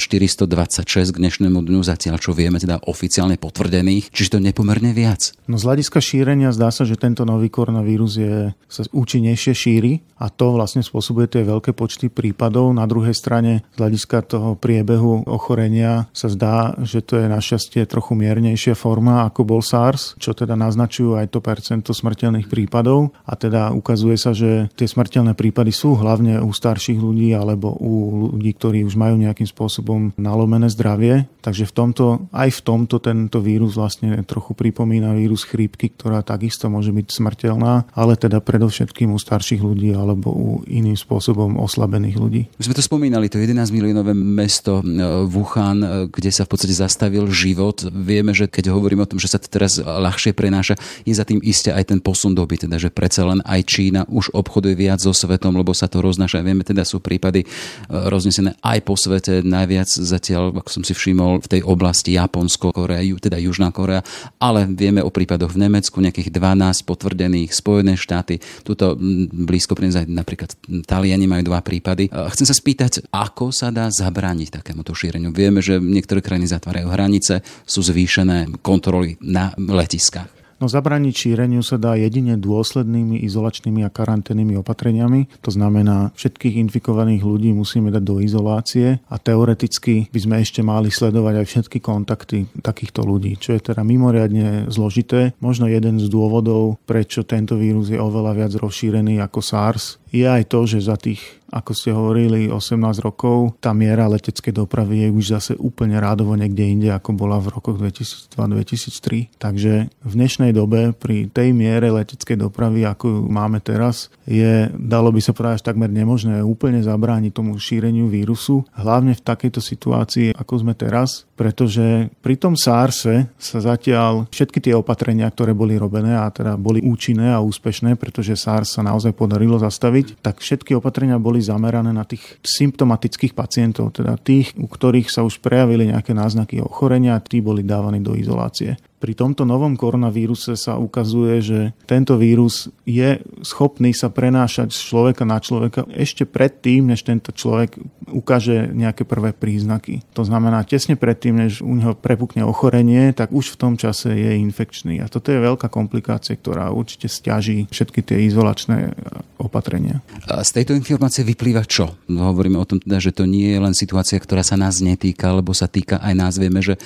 426 0.00 1.12
k 1.12 1.16
dnešnému 1.20 1.60
dňu 1.68 1.80
zatiaľ, 1.84 2.16
čo 2.16 2.32
vieme, 2.32 2.56
teda 2.56 2.80
oficiálne 2.88 3.36
potvrdených. 3.36 4.08
Čiže 4.08 4.36
to 4.36 4.38
nepomerne 4.40 4.96
viac. 4.96 5.36
No 5.44 5.60
z 5.60 5.68
hľadiska 5.68 6.00
šírenia 6.00 6.52
zdá 6.56 6.72
sa, 6.72 6.88
že 6.88 6.96
tento 6.96 7.28
nový 7.28 7.52
koronavírus 7.52 8.16
je, 8.16 8.56
sa 8.68 8.82
účinnejšie 8.88 9.52
šíri 9.52 9.92
a 10.16 10.32
to 10.32 10.54
vlastne 10.54 10.80
spôsobuje 10.80 11.28
tie 11.28 11.42
veľké 11.44 11.76
počty 11.76 12.08
prípadov. 12.08 12.72
Na 12.72 12.88
druhej 12.88 13.12
strane 13.12 13.68
z 13.74 13.76
hľadiska 13.76 14.24
toho 14.24 14.56
priebehu 14.56 15.28
ochorenia 15.28 16.08
sa 16.16 16.32
zdá, 16.32 16.72
že 16.80 17.04
to 17.04 17.20
je 17.20 17.26
našťastie 17.28 17.84
trochu 17.84 18.16
miernejšia 18.16 18.72
forma 18.72 19.28
ako 19.28 19.44
bol 19.44 19.60
SARS, 19.60 20.14
čo 20.16 20.32
teda 20.32 20.54
naznačujú 20.54 21.18
aj 21.18 21.26
to 21.34 21.42
percento 21.42 21.90
smrteľných 21.90 22.46
prípadov 22.46 23.10
a 23.26 23.34
teda 23.34 23.74
ukazuje 23.74 24.14
sa, 24.14 24.30
že 24.30 24.70
tie 24.78 24.86
smrteľné 24.86 25.17
smrteľné 25.18 25.34
prípady 25.34 25.74
sú 25.74 25.98
hlavne 25.98 26.38
u 26.38 26.54
starších 26.54 27.02
ľudí 27.02 27.34
alebo 27.34 27.74
u 27.74 28.30
ľudí, 28.30 28.54
ktorí 28.54 28.86
už 28.86 28.94
majú 28.94 29.18
nejakým 29.18 29.50
spôsobom 29.50 30.14
nalomené 30.14 30.70
zdravie. 30.70 31.26
Takže 31.42 31.66
v 31.66 31.72
tomto, 31.74 32.30
aj 32.30 32.54
v 32.54 32.60
tomto 32.62 33.02
tento 33.02 33.42
vírus 33.42 33.74
vlastne 33.74 34.22
trochu 34.22 34.54
pripomína 34.54 35.18
vírus 35.18 35.42
chrípky, 35.42 35.90
ktorá 35.90 36.22
takisto 36.22 36.70
môže 36.70 36.94
byť 36.94 37.10
smrteľná, 37.10 37.90
ale 37.98 38.14
teda 38.14 38.38
predovšetkým 38.38 39.10
u 39.10 39.18
starších 39.18 39.58
ľudí 39.58 39.90
alebo 39.90 40.30
u 40.30 40.48
iným 40.70 40.94
spôsobom 40.94 41.58
oslabených 41.58 42.14
ľudí. 42.14 42.42
Už 42.54 42.70
sme 42.70 42.78
to 42.78 42.86
spomínali, 42.86 43.26
to 43.26 43.42
11 43.42 43.74
miliónové 43.74 44.14
mesto 44.14 44.78
e, 44.78 45.02
Wuhan, 45.26 45.82
e, 45.82 45.88
kde 46.14 46.30
sa 46.30 46.46
v 46.46 46.54
podstate 46.54 46.78
zastavil 46.78 47.26
život. 47.34 47.90
Vieme, 47.90 48.30
že 48.38 48.46
keď 48.46 48.70
hovoríme 48.70 49.02
o 49.02 49.10
tom, 49.10 49.18
že 49.18 49.34
sa 49.34 49.42
to 49.42 49.50
teraz 49.50 49.82
ľahšie 49.82 50.30
prenáša, 50.30 50.78
je 51.02 51.10
za 51.10 51.26
tým 51.26 51.42
iste 51.42 51.74
aj 51.74 51.90
ten 51.90 51.98
posun 51.98 52.38
doby, 52.38 52.54
teda 52.54 52.78
že 52.78 52.94
predsa 52.94 53.26
len 53.26 53.42
aj 53.42 53.66
Čína 53.66 54.06
už 54.06 54.30
obchoduje 54.30 54.78
viac 54.78 55.07
so 55.08 55.24
svetom, 55.24 55.56
lebo 55.56 55.72
sa 55.72 55.88
to 55.88 56.04
roznáša. 56.04 56.44
Vieme, 56.44 56.60
teda 56.60 56.84
sú 56.84 57.00
prípady 57.00 57.44
e, 57.44 57.46
roznesené 57.88 58.60
aj 58.60 58.78
po 58.84 58.94
svete. 58.94 59.40
Najviac 59.40 59.88
zatiaľ, 59.88 60.52
ako 60.60 60.68
som 60.68 60.82
si 60.84 60.92
všimol, 60.92 61.40
v 61.40 61.48
tej 61.48 61.62
oblasti 61.64 62.20
Japonsko, 62.20 62.76
Korea, 62.76 63.00
teda 63.00 63.40
Južná 63.40 63.72
Korea, 63.72 64.04
ale 64.36 64.68
vieme 64.68 65.00
o 65.00 65.08
prípadoch 65.08 65.56
v 65.56 65.64
Nemecku, 65.64 65.96
nejakých 66.04 66.28
12 66.28 66.84
potvrdených, 66.84 67.50
Spojené 67.56 67.96
štáty, 67.96 68.36
tuto 68.62 68.94
blízko 69.32 69.72
pri 69.72 69.88
napríklad 70.04 70.52
Taliani 70.84 71.24
majú 71.24 71.48
dva 71.48 71.64
prípady. 71.64 72.06
E, 72.06 72.10
chcem 72.36 72.44
sa 72.44 72.54
spýtať, 72.54 73.08
ako 73.08 73.50
sa 73.50 73.72
dá 73.72 73.88
zabrániť 73.88 74.60
takémuto 74.60 74.92
šíreniu. 74.92 75.32
Vieme, 75.32 75.64
že 75.64 75.80
niektoré 75.80 76.20
krajiny 76.20 76.50
zatvárajú 76.50 76.92
hranice, 76.92 77.40
sú 77.64 77.80
zvýšené 77.80 78.60
kontroly 78.60 79.16
na 79.24 79.56
letiskách. 79.56 80.37
No 80.58 80.66
zabrániť 80.66 81.14
šíreniu 81.14 81.62
sa 81.62 81.78
dá 81.78 81.94
jedine 81.94 82.34
dôslednými 82.34 83.22
izolačnými 83.22 83.86
a 83.86 83.94
karanténnymi 83.94 84.58
opatreniami. 84.58 85.30
To 85.46 85.54
znamená, 85.54 86.10
všetkých 86.18 86.58
infikovaných 86.66 87.22
ľudí 87.22 87.54
musíme 87.54 87.94
dať 87.94 88.02
do 88.02 88.18
izolácie 88.18 88.98
a 89.06 89.16
teoreticky 89.22 90.10
by 90.10 90.18
sme 90.18 90.36
ešte 90.42 90.66
mali 90.66 90.90
sledovať 90.90 91.34
aj 91.38 91.46
všetky 91.46 91.78
kontakty 91.78 92.50
takýchto 92.58 93.06
ľudí, 93.06 93.38
čo 93.38 93.54
je 93.54 93.70
teda 93.70 93.86
mimoriadne 93.86 94.66
zložité. 94.66 95.38
Možno 95.38 95.70
jeden 95.70 96.02
z 96.02 96.10
dôvodov, 96.10 96.82
prečo 96.90 97.22
tento 97.22 97.54
vírus 97.54 97.94
je 97.94 98.02
oveľa 98.02 98.34
viac 98.34 98.52
rozšírený 98.58 99.22
ako 99.22 99.38
SARS, 99.38 100.02
je 100.12 100.24
aj 100.24 100.48
to, 100.48 100.64
že 100.64 100.88
za 100.88 100.96
tých, 100.96 101.20
ako 101.48 101.72
ste 101.72 101.90
hovorili, 101.92 102.48
18 102.52 102.76
rokov, 103.00 103.56
tá 103.60 103.72
miera 103.72 104.08
leteckej 104.08 104.52
dopravy 104.52 105.04
je 105.04 105.08
už 105.12 105.24
zase 105.32 105.52
úplne 105.56 105.96
rádovo 105.96 106.36
niekde 106.36 106.64
inde, 106.64 106.88
ako 106.92 107.16
bola 107.16 107.40
v 107.40 107.52
rokoch 107.52 107.80
2002-2003. 107.80 109.32
Takže 109.40 109.72
v 109.88 110.12
dnešnej 110.12 110.52
dobe 110.52 110.92
pri 110.92 111.28
tej 111.32 111.56
miere 111.56 111.92
leteckej 111.92 112.36
dopravy, 112.36 112.84
ako 112.84 113.04
ju 113.08 113.20
máme 113.28 113.60
teraz, 113.64 114.12
je, 114.28 114.68
dalo 114.76 115.08
by 115.12 115.20
sa 115.24 115.32
povedať, 115.32 115.64
takmer 115.64 115.88
nemožné 115.88 116.44
úplne 116.44 116.84
zabrániť 116.84 117.32
tomu 117.32 117.56
šíreniu 117.56 118.08
vírusu, 118.12 118.64
hlavne 118.76 119.16
v 119.16 119.24
takejto 119.24 119.60
situácii, 119.60 120.36
ako 120.36 120.52
sme 120.60 120.72
teraz, 120.76 121.24
pretože 121.38 122.10
pri 122.18 122.34
tom 122.34 122.58
SARSe 122.58 123.30
sa 123.38 123.58
zatiaľ 123.62 124.26
všetky 124.28 124.58
tie 124.58 124.74
opatrenia, 124.74 125.30
ktoré 125.30 125.54
boli 125.54 125.78
robené 125.78 126.18
a 126.18 126.28
teda 126.34 126.58
boli 126.58 126.82
účinné 126.82 127.30
a 127.30 127.38
úspešné, 127.38 127.94
pretože 127.94 128.34
SARS 128.34 128.74
sa 128.74 128.82
naozaj 128.82 129.14
podarilo 129.14 129.54
zastaviť, 129.56 129.97
spraviť, 129.98 130.22
tak 130.22 130.36
všetky 130.38 130.72
opatrenia 130.78 131.18
boli 131.18 131.42
zamerané 131.42 131.90
na 131.90 132.06
tých 132.06 132.38
symptomatických 132.42 133.34
pacientov, 133.34 133.94
teda 133.94 134.14
tých, 134.18 134.54
u 134.54 134.66
ktorých 134.70 135.10
sa 135.10 135.26
už 135.26 135.42
prejavili 135.42 135.90
nejaké 135.90 136.14
náznaky 136.14 136.62
ochorenia 136.62 137.18
tí 137.18 137.42
boli 137.42 137.66
dávaní 137.66 138.02
do 138.02 138.14
izolácie. 138.14 138.78
Pri 138.98 139.14
tomto 139.14 139.46
novom 139.46 139.78
koronavíruse 139.78 140.58
sa 140.58 140.74
ukazuje, 140.74 141.38
že 141.38 141.60
tento 141.86 142.18
vírus 142.18 142.66
je 142.82 143.22
schopný 143.46 143.94
sa 143.94 144.10
prenášať 144.10 144.74
z 144.74 144.80
človeka 144.90 145.22
na 145.22 145.38
človeka 145.38 145.86
ešte 145.94 146.26
predtým, 146.26 146.90
než 146.90 147.06
tento 147.06 147.30
človek 147.30 147.78
ukáže 148.10 148.74
nejaké 148.74 149.06
prvé 149.06 149.30
príznaky. 149.30 150.02
To 150.18 150.26
znamená, 150.26 150.66
tesne 150.66 150.98
predtým, 150.98 151.38
než 151.46 151.62
u 151.62 151.70
neho 151.78 151.94
prepukne 151.94 152.42
ochorenie, 152.42 153.14
tak 153.14 153.30
už 153.30 153.54
v 153.54 153.60
tom 153.60 153.74
čase 153.78 154.10
je 154.10 154.32
infekčný. 154.42 154.98
A 154.98 155.06
toto 155.06 155.30
je 155.30 155.38
veľká 155.38 155.70
komplikácia, 155.70 156.34
ktorá 156.34 156.74
určite 156.74 157.06
stiaží 157.06 157.70
všetky 157.70 158.02
tie 158.02 158.26
izolačné 158.26 158.98
opatrenia. 159.38 160.02
A 160.26 160.42
z 160.42 160.60
tejto 160.60 160.74
informácie 160.74 161.22
vyplýva 161.22 161.62
čo? 161.68 161.94
No, 162.10 162.34
hovoríme 162.34 162.58
o 162.58 162.66
tom 162.66 162.82
teda, 162.82 162.98
že 162.98 163.14
to 163.14 163.28
nie 163.28 163.54
je 163.54 163.60
len 163.62 163.74
situácia, 163.76 164.18
ktorá 164.18 164.42
sa 164.42 164.58
nás 164.58 164.82
netýka, 164.82 165.30
lebo 165.30 165.54
sa 165.54 165.70
týka 165.70 166.02
aj 166.02 166.14
nás. 166.16 166.34
Vieme, 166.40 166.58
že 166.58 166.74
e, 166.74 166.80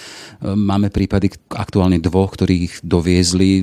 máme 0.52 0.92
prípady 0.92 1.32
aktuálne 1.48 2.01
dvoch, 2.02 2.34
ktorých 2.34 2.82
doviezli, 2.82 3.62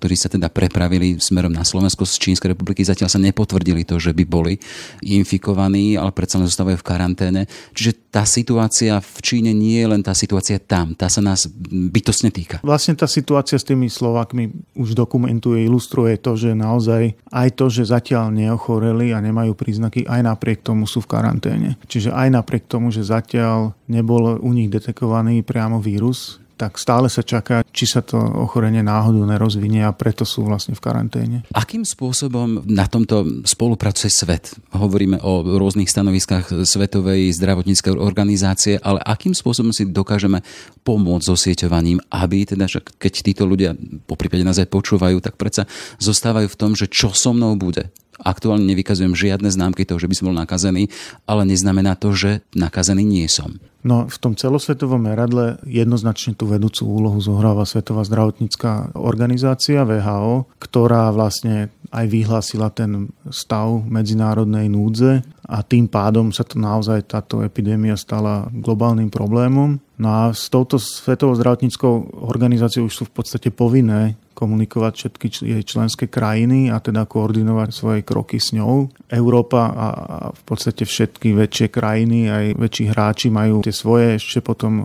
ktorí 0.00 0.14
sa 0.16 0.32
teda 0.32 0.48
prepravili 0.48 1.20
smerom 1.20 1.52
na 1.52 1.62
Slovensko 1.62 2.08
z 2.08 2.16
Čínskej 2.16 2.56
republiky. 2.56 2.80
Zatiaľ 2.80 3.12
sa 3.12 3.20
nepotvrdili 3.20 3.84
to, 3.84 4.00
že 4.00 4.16
by 4.16 4.24
boli 4.24 4.56
infikovaní, 5.04 6.00
ale 6.00 6.10
predsa 6.16 6.40
len 6.40 6.48
zostávajú 6.48 6.80
v 6.80 6.88
karanténe. 6.88 7.42
Čiže 7.76 8.14
tá 8.14 8.22
situácia 8.24 9.02
v 9.02 9.18
Číne 9.20 9.50
nie 9.50 9.76
je 9.82 9.90
len 9.90 10.00
tá 10.00 10.14
situácia 10.14 10.56
tam. 10.56 10.94
Tá 10.94 11.10
sa 11.10 11.18
nás 11.18 11.44
bytosne 11.68 12.30
týka. 12.30 12.62
Vlastne 12.62 12.94
tá 12.94 13.10
situácia 13.10 13.58
s 13.58 13.66
tými 13.66 13.90
Slovákmi 13.90 14.54
už 14.78 14.94
dokumentuje, 14.94 15.66
ilustruje 15.66 16.16
to, 16.16 16.38
že 16.38 16.54
naozaj 16.54 17.18
aj 17.34 17.48
to, 17.58 17.66
že 17.68 17.90
zatiaľ 17.90 18.30
neochoreli 18.30 19.10
a 19.10 19.18
nemajú 19.18 19.58
príznaky, 19.58 20.06
aj 20.06 20.20
napriek 20.24 20.62
tomu 20.62 20.86
sú 20.86 21.02
v 21.02 21.10
karanténe. 21.10 21.74
Čiže 21.90 22.14
aj 22.14 22.28
napriek 22.38 22.70
tomu, 22.70 22.94
že 22.94 23.02
zatiaľ 23.02 23.74
nebol 23.90 24.38
u 24.38 24.50
nich 24.54 24.70
detekovaný 24.70 25.42
priamo 25.42 25.82
vírus, 25.82 26.38
tak 26.54 26.78
stále 26.78 27.10
sa 27.10 27.26
čaká, 27.26 27.66
či 27.74 27.84
sa 27.90 28.00
to 28.00 28.16
ochorenie 28.18 28.80
náhodou 28.80 29.26
nerozvinie 29.26 29.82
a 29.82 29.90
preto 29.90 30.22
sú 30.22 30.46
vlastne 30.46 30.78
v 30.78 30.82
karanténe. 30.82 31.36
Akým 31.50 31.82
spôsobom 31.82 32.62
na 32.66 32.86
tomto 32.86 33.44
spolupracuje 33.44 34.10
svet? 34.10 34.54
Hovoríme 34.70 35.18
o 35.22 35.42
rôznych 35.42 35.90
stanoviskách 35.90 36.64
Svetovej 36.64 37.34
zdravotníckej 37.34 37.98
organizácie, 37.98 38.78
ale 38.78 39.02
akým 39.02 39.34
spôsobom 39.34 39.74
si 39.74 39.90
dokážeme 39.90 40.40
pomôcť 40.86 41.26
so 41.26 41.34
sieťovaním, 41.34 41.98
aby 42.14 42.46
teda, 42.46 42.70
keď 42.98 43.12
títo 43.12 43.42
ľudia 43.44 43.74
po 44.06 44.14
prípade 44.14 44.46
nás 44.46 44.62
aj 44.62 44.70
počúvajú, 44.70 45.18
tak 45.18 45.34
predsa 45.34 45.66
zostávajú 45.98 46.46
v 46.50 46.58
tom, 46.58 46.72
že 46.78 46.86
čo 46.86 47.10
so 47.10 47.34
mnou 47.34 47.58
bude. 47.58 47.90
Aktuálne 48.22 48.68
nevykazujem 48.70 49.16
žiadne 49.16 49.50
známky 49.50 49.82
toho, 49.82 49.98
že 49.98 50.06
by 50.06 50.14
som 50.14 50.26
bol 50.30 50.36
nakazený, 50.36 50.90
ale 51.26 51.42
neznamená 51.48 51.98
to, 51.98 52.14
že 52.14 52.30
nakazený 52.54 53.02
nie 53.02 53.26
som. 53.26 53.58
No 53.84 54.08
v 54.08 54.16
tom 54.16 54.32
celosvetovom 54.32 54.96
meradle 54.96 55.60
jednoznačne 55.68 56.32
tú 56.32 56.48
vedúcu 56.48 56.88
úlohu 56.88 57.20
zohráva 57.20 57.68
Svetová 57.68 58.00
zdravotnícká 58.08 58.96
organizácia 58.96 59.84
VHO, 59.84 60.48
ktorá 60.56 61.12
vlastne 61.12 61.68
aj 61.94 62.06
vyhlásila 62.10 62.74
ten 62.74 63.14
stav 63.30 63.86
medzinárodnej 63.86 64.66
núdze 64.66 65.22
a 65.46 65.62
tým 65.62 65.86
pádom 65.86 66.34
sa 66.34 66.42
to 66.42 66.58
naozaj 66.58 67.06
táto 67.06 67.46
epidémia 67.46 67.94
stala 67.94 68.50
globálnym 68.50 69.14
problémom. 69.14 69.78
No 69.94 70.08
a 70.10 70.22
s 70.34 70.50
touto 70.50 70.82
Svetovou 70.82 71.38
zdravotníckou 71.38 72.18
organizáciou 72.26 72.90
už 72.90 72.94
sú 72.98 73.04
v 73.06 73.14
podstate 73.22 73.54
povinné 73.54 74.18
komunikovať 74.34 74.92
všetky 74.98 75.26
jej 75.46 75.62
členské 75.62 76.10
krajiny 76.10 76.66
a 76.66 76.82
teda 76.82 77.06
koordinovať 77.06 77.70
svoje 77.70 78.00
kroky 78.02 78.42
s 78.42 78.50
ňou. 78.50 78.90
Európa 79.06 79.70
a 79.70 79.86
v 80.34 80.42
podstate 80.42 80.82
všetky 80.82 81.38
väčšie 81.38 81.70
krajiny, 81.70 82.26
aj 82.26 82.44
väčší 82.58 82.84
hráči 82.90 83.30
majú 83.30 83.62
tie 83.62 83.70
svoje 83.70 84.18
ešte 84.18 84.42
potom 84.42 84.82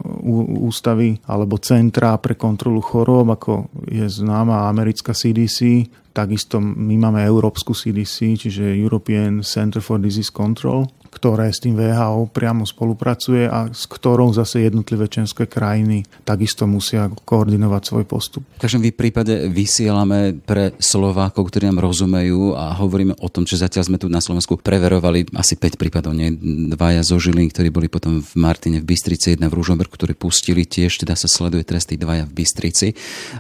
ústavy 0.62 1.18
alebo 1.26 1.58
centrá 1.58 2.14
pre 2.22 2.38
kontrolu 2.38 2.86
chorób, 2.86 3.34
ako 3.34 3.74
je 3.90 4.06
známa 4.06 4.70
americká 4.70 5.18
CDC, 5.18 5.90
Takisto 6.20 6.60
my 6.60 7.00
máme 7.00 7.24
Európsku 7.24 7.72
CDC, 7.72 8.36
čiže 8.36 8.76
European 8.76 9.40
Center 9.40 9.80
for 9.80 10.04
Disease 10.04 10.36
Control, 10.36 10.84
ktoré 11.10 11.52
s 11.52 11.60
tým 11.60 11.76
VHO 11.76 12.32
priamo 12.32 12.64
spolupracuje 12.64 13.50
a 13.50 13.70
s 13.70 13.86
ktorou 13.90 14.32
zase 14.32 14.66
jednotlivé 14.66 15.12
členské 15.12 15.50
krajiny 15.50 16.08
takisto 16.24 16.64
musia 16.64 17.12
koordinovať 17.12 17.84
svoj 17.84 18.06
postup. 18.08 18.42
V 18.58 18.64
každom 18.64 18.86
prípade 18.96 19.52
vysielame 19.52 20.38
pre 20.40 20.72
Slovákov, 20.80 21.52
ktorí 21.52 21.68
nám 21.68 21.84
rozumejú 21.84 22.56
a 22.56 22.74
hovoríme 22.78 23.18
o 23.20 23.28
tom, 23.28 23.44
že 23.44 23.60
zatiaľ 23.60 23.84
sme 23.90 23.98
tu 24.02 24.08
na 24.08 24.24
Slovensku 24.24 24.56
preverovali 24.62 25.28
asi 25.36 25.60
5 25.60 25.76
prípadov, 25.76 26.16
nie? 26.16 26.32
Dvaja 26.74 27.04
zo 27.04 27.20
Žilín, 27.20 27.52
ktorí 27.52 27.74
boli 27.74 27.92
potom 27.92 28.24
v 28.24 28.34
Martine 28.40 28.80
v 28.80 28.88
Bystrici, 28.88 29.34
jedna 29.36 29.52
v 29.52 29.58
Rúžomberku, 29.60 29.98
ktorí 29.98 30.14
pustili 30.16 30.64
tiež, 30.64 31.02
teda 31.02 31.18
sa 31.18 31.28
sleduje 31.28 31.66
trest 31.66 31.90
dvaja 31.90 32.30
v 32.30 32.34
Bystrici. 32.38 32.94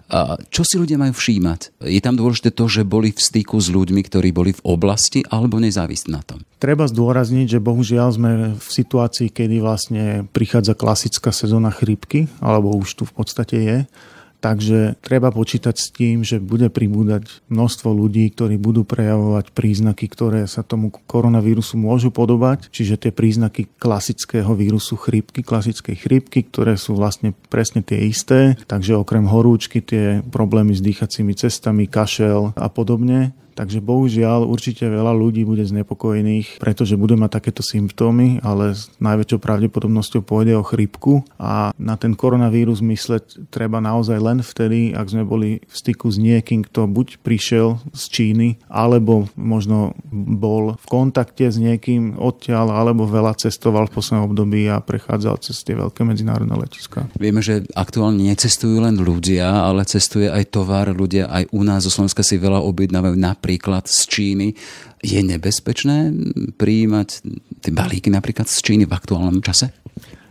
A 0.09 0.41
čo 0.49 0.65
si 0.65 0.81
ľudia 0.81 0.97
majú 0.97 1.13
všímať? 1.13 1.85
Je 1.85 2.01
tam 2.01 2.17
dôležité 2.17 2.49
to, 2.49 2.65
že 2.65 2.81
boli 2.81 3.13
v 3.13 3.21
styku 3.21 3.61
s 3.61 3.69
ľuďmi, 3.69 4.01
ktorí 4.01 4.33
boli 4.33 4.57
v 4.57 4.65
oblasti, 4.65 5.21
alebo 5.29 5.61
nezávisť 5.61 6.05
na 6.09 6.25
tom? 6.25 6.41
Treba 6.57 6.89
zdôrazniť, 6.89 7.47
že 7.55 7.58
bohužiaľ 7.59 8.09
sme 8.15 8.31
v 8.57 8.67
situácii, 8.67 9.29
kedy 9.29 9.61
vlastne 9.61 10.03
prichádza 10.31 10.73
klasická 10.73 11.29
sezóna 11.31 11.69
chrípky, 11.69 12.31
alebo 12.39 12.73
už 12.75 12.99
tu 12.99 13.03
v 13.05 13.13
podstate 13.13 13.57
je. 13.59 13.77
Takže 14.39 14.95
treba 15.03 15.35
počítať 15.35 15.75
s 15.75 15.91
tým, 15.91 16.23
že 16.23 16.39
bude 16.39 16.71
pribúdať 16.71 17.43
množstvo 17.51 17.91
ľudí, 17.91 18.31
ktorí 18.31 18.55
budú 18.55 18.87
prejavovať 18.87 19.51
príznaky, 19.51 20.07
ktoré 20.07 20.47
sa 20.47 20.63
tomu 20.63 20.95
koronavírusu 20.95 21.75
môžu 21.75 22.07
podobať, 22.07 22.71
čiže 22.71 22.95
tie 22.95 23.11
príznaky 23.11 23.67
klasického 23.75 24.55
vírusu 24.55 24.95
chrípky, 24.95 25.43
klasickej 25.43 25.95
chrípky, 25.99 26.47
ktoré 26.47 26.79
sú 26.79 26.95
vlastne 26.95 27.35
presne 27.51 27.83
tie 27.83 28.07
isté. 28.07 28.55
Takže 28.63 28.95
okrem 28.95 29.27
horúčky 29.27 29.83
tie 29.83 30.23
problémy 30.23 30.71
s 30.71 30.79
dýchacími 30.79 31.35
cestami, 31.35 31.91
kašel 31.91 32.55
a 32.55 32.71
podobne 32.71 33.35
Takže 33.59 33.83
bohužiaľ 33.83 34.47
určite 34.47 34.87
veľa 34.87 35.11
ľudí 35.11 35.43
bude 35.43 35.67
znepokojených, 35.67 36.63
pretože 36.63 36.95
budú 36.95 37.19
mať 37.19 37.43
takéto 37.43 37.59
symptómy, 37.59 38.39
ale 38.39 38.71
s 38.71 38.87
najväčšou 39.03 39.35
pravdepodobnosťou 39.43 40.23
pôjde 40.23 40.55
o 40.55 40.63
chrypku 40.63 41.27
a 41.35 41.75
na 41.75 41.99
ten 41.99 42.15
koronavírus 42.15 42.79
mysleť 42.79 43.51
treba 43.51 43.83
naozaj 43.83 44.15
len 44.15 44.39
vtedy, 44.39 44.95
ak 44.95 45.11
sme 45.11 45.27
boli 45.27 45.59
v 45.59 45.75
styku 45.75 46.07
s 46.07 46.15
niekým, 46.15 46.63
kto 46.63 46.87
buď 46.87 47.19
prišiel 47.19 47.83
z 47.91 48.03
Číny, 48.07 48.63
alebo 48.71 49.27
možno 49.35 49.91
bol 50.15 50.79
v 50.79 50.85
kontakte 50.87 51.51
s 51.51 51.59
niekým 51.59 52.15
odtiaľ, 52.15 52.71
alebo 52.71 53.11
veľa 53.11 53.35
cestoval 53.35 53.91
v 53.91 53.99
poslednom 53.99 54.31
období 54.31 54.71
a 54.71 54.79
prechádzal 54.79 55.35
cez 55.43 55.59
tie 55.67 55.75
veľké 55.75 56.07
medzinárodné 56.07 56.55
letiska. 56.55 57.11
Vieme, 57.19 57.43
že 57.43 57.67
aktuálne 57.75 58.23
necestujú 58.23 58.79
len 58.79 58.95
ľudia, 58.95 59.67
ale 59.67 59.83
cestuje 59.83 60.31
aj 60.31 60.47
tovar. 60.47 60.87
Ľudia 60.95 61.27
aj 61.27 61.51
u 61.51 61.67
nás 61.67 61.83
zo 61.83 61.91
Slovenska 61.91 62.23
si 62.23 62.39
veľa 62.39 62.63
objednávajú 62.63 63.19
napríklad 63.19 63.49
napríklad 63.50 63.89
z 63.89 64.00
Číny. 64.06 64.48
Je 65.01 65.18
nebezpečné 65.25 66.13
prijímať 66.53 67.09
tie 67.66 67.74
balíky 67.74 68.14
napríklad 68.14 68.46
z 68.46 68.62
Číny 68.62 68.85
v 68.85 68.94
aktuálnom 68.94 69.42
čase? 69.42 69.74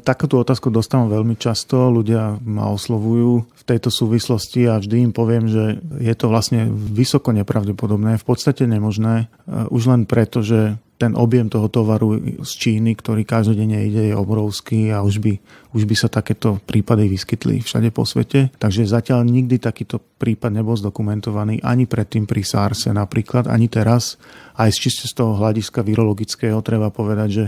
Takúto 0.08 0.40
otázku 0.40 0.72
dostávam 0.72 1.12
veľmi 1.12 1.36
často. 1.36 1.92
Ľudia 1.92 2.40
ma 2.40 2.72
oslovujú 2.72 3.44
v 3.44 3.62
tejto 3.68 3.92
súvislosti 3.92 4.64
a 4.64 4.80
vždy 4.80 5.04
im 5.04 5.12
poviem, 5.12 5.52
že 5.52 5.84
je 6.00 6.14
to 6.16 6.32
vlastne 6.32 6.64
vysoko 6.72 7.28
nepravdepodobné, 7.36 8.16
v 8.16 8.24
podstate 8.24 8.64
nemožné, 8.64 9.28
eh, 9.28 9.68
už 9.68 9.92
len 9.92 10.08
preto, 10.08 10.40
že 10.40 10.80
ten 10.96 11.12
objem 11.12 11.52
toho 11.52 11.68
tovaru 11.68 12.40
z 12.40 12.52
Číny, 12.56 12.96
ktorý 12.96 13.28
každodenne 13.28 13.84
ide, 13.84 14.10
je 14.10 14.16
obrovský 14.16 14.90
a 14.90 15.04
už 15.04 15.20
by, 15.20 15.36
už 15.76 15.84
by 15.84 15.94
sa 15.94 16.08
takéto 16.08 16.56
prípady 16.64 17.06
vyskytli 17.06 17.60
všade 17.60 17.92
po 17.92 18.08
svete. 18.08 18.48
Takže 18.56 18.88
zatiaľ 18.88 19.28
nikdy 19.28 19.60
takýto 19.60 20.00
prípad 20.16 20.56
nebol 20.56 20.74
zdokumentovaný 20.74 21.60
ani 21.60 21.84
predtým 21.84 22.24
pri 22.24 22.42
SARSe 22.42 22.96
napríklad, 22.96 23.46
ani 23.46 23.68
teraz. 23.68 24.16
Aj 24.58 24.72
čiste 24.72 25.04
z 25.04 25.14
toho 25.14 25.36
hľadiska 25.38 25.84
virologického 25.84 26.58
treba 26.64 26.88
povedať, 26.90 27.28
že 27.30 27.44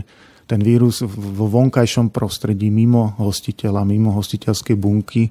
ten 0.51 0.59
vírus 0.67 1.07
vo 1.07 1.47
vonkajšom 1.47 2.11
prostredí 2.11 2.75
mimo 2.75 3.15
hostiteľa, 3.23 3.87
mimo 3.87 4.11
hostiteľskej 4.11 4.75
bunky 4.75 5.31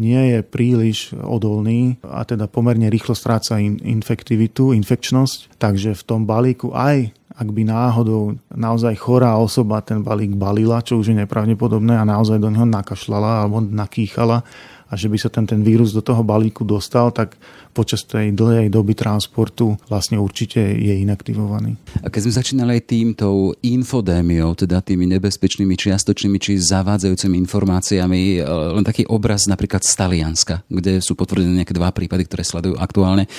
nie 0.00 0.32
je 0.32 0.38
príliš 0.40 1.12
odolný 1.12 2.00
a 2.00 2.24
teda 2.24 2.48
pomerne 2.48 2.88
rýchlo 2.88 3.12
stráca 3.12 3.60
infektivitu, 3.60 4.72
infekčnosť. 4.72 5.60
Takže 5.60 5.92
v 5.92 6.02
tom 6.08 6.24
balíku 6.24 6.72
aj 6.72 7.12
ak 7.40 7.48
by 7.56 7.62
náhodou 7.64 8.36
naozaj 8.52 9.00
chorá 9.00 9.32
osoba 9.40 9.80
ten 9.80 10.04
balík 10.04 10.36
balila, 10.36 10.84
čo 10.84 11.00
už 11.00 11.12
je 11.12 11.24
nepravdepodobné 11.24 11.96
a 11.96 12.04
naozaj 12.04 12.36
do 12.36 12.52
neho 12.52 12.68
nakašľala 12.68 13.48
alebo 13.48 13.64
nakýchala 13.64 14.44
a 14.90 14.98
že 14.98 15.06
by 15.06 15.16
sa 15.22 15.30
ten, 15.30 15.46
ten 15.46 15.62
vírus 15.62 15.94
do 15.94 16.02
toho 16.02 16.26
balíku 16.26 16.66
dostal, 16.66 17.14
tak 17.14 17.38
počas 17.70 18.02
tej 18.02 18.34
dlhej 18.34 18.66
doby 18.66 18.98
transportu 18.98 19.78
vlastne 19.86 20.18
určite 20.18 20.58
je 20.58 20.98
inaktivovaný. 21.06 21.78
A 22.02 22.10
keď 22.10 22.26
sme 22.26 22.38
začínali 22.42 22.70
aj 22.76 22.82
týmto 22.90 23.54
infodémiou, 23.62 24.58
teda 24.58 24.82
tými 24.82 25.06
nebezpečnými 25.06 25.78
čiastočnými 25.78 26.38
či 26.42 26.58
zavádzajúcimi 26.58 27.38
informáciami, 27.38 28.42
e, 28.42 28.46
len 28.74 28.82
taký 28.82 29.06
obraz 29.06 29.46
napríklad 29.46 29.86
z 29.86 29.94
Talianska, 29.94 30.66
kde 30.66 30.98
sú 30.98 31.14
potvrdené 31.14 31.62
nejaké 31.62 31.72
dva 31.78 31.94
prípady, 31.94 32.26
ktoré 32.26 32.42
sledujú 32.42 32.74
aktuálne. 32.74 33.30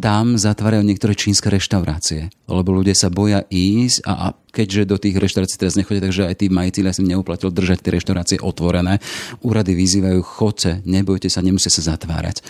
Tam 0.00 0.40
zatvárajú 0.40 0.80
niektoré 0.80 1.12
čínske 1.12 1.52
reštaurácie, 1.52 2.32
lebo 2.48 2.72
ľudia 2.72 2.96
sa 2.96 3.12
boja 3.12 3.44
ísť 3.52 4.08
a, 4.08 4.12
a 4.16 4.26
keďže 4.54 4.86
do 4.86 4.96
tých 5.02 5.18
reštaurácií 5.18 5.58
teraz 5.58 5.74
nechodia, 5.74 6.06
takže 6.06 6.30
aj 6.30 6.36
tí 6.38 6.46
majiteľia 6.46 6.94
si 6.94 7.02
neuplatil 7.02 7.50
držať 7.50 7.82
tie 7.82 7.94
reštaurácie 7.98 8.38
otvorené. 8.38 9.02
Úrady 9.42 9.74
vyzývajú 9.74 10.22
chodce, 10.22 10.78
nebojte 10.86 11.26
sa, 11.26 11.42
nemusia 11.42 11.74
sa 11.74 11.82
zatvárať 11.82 12.46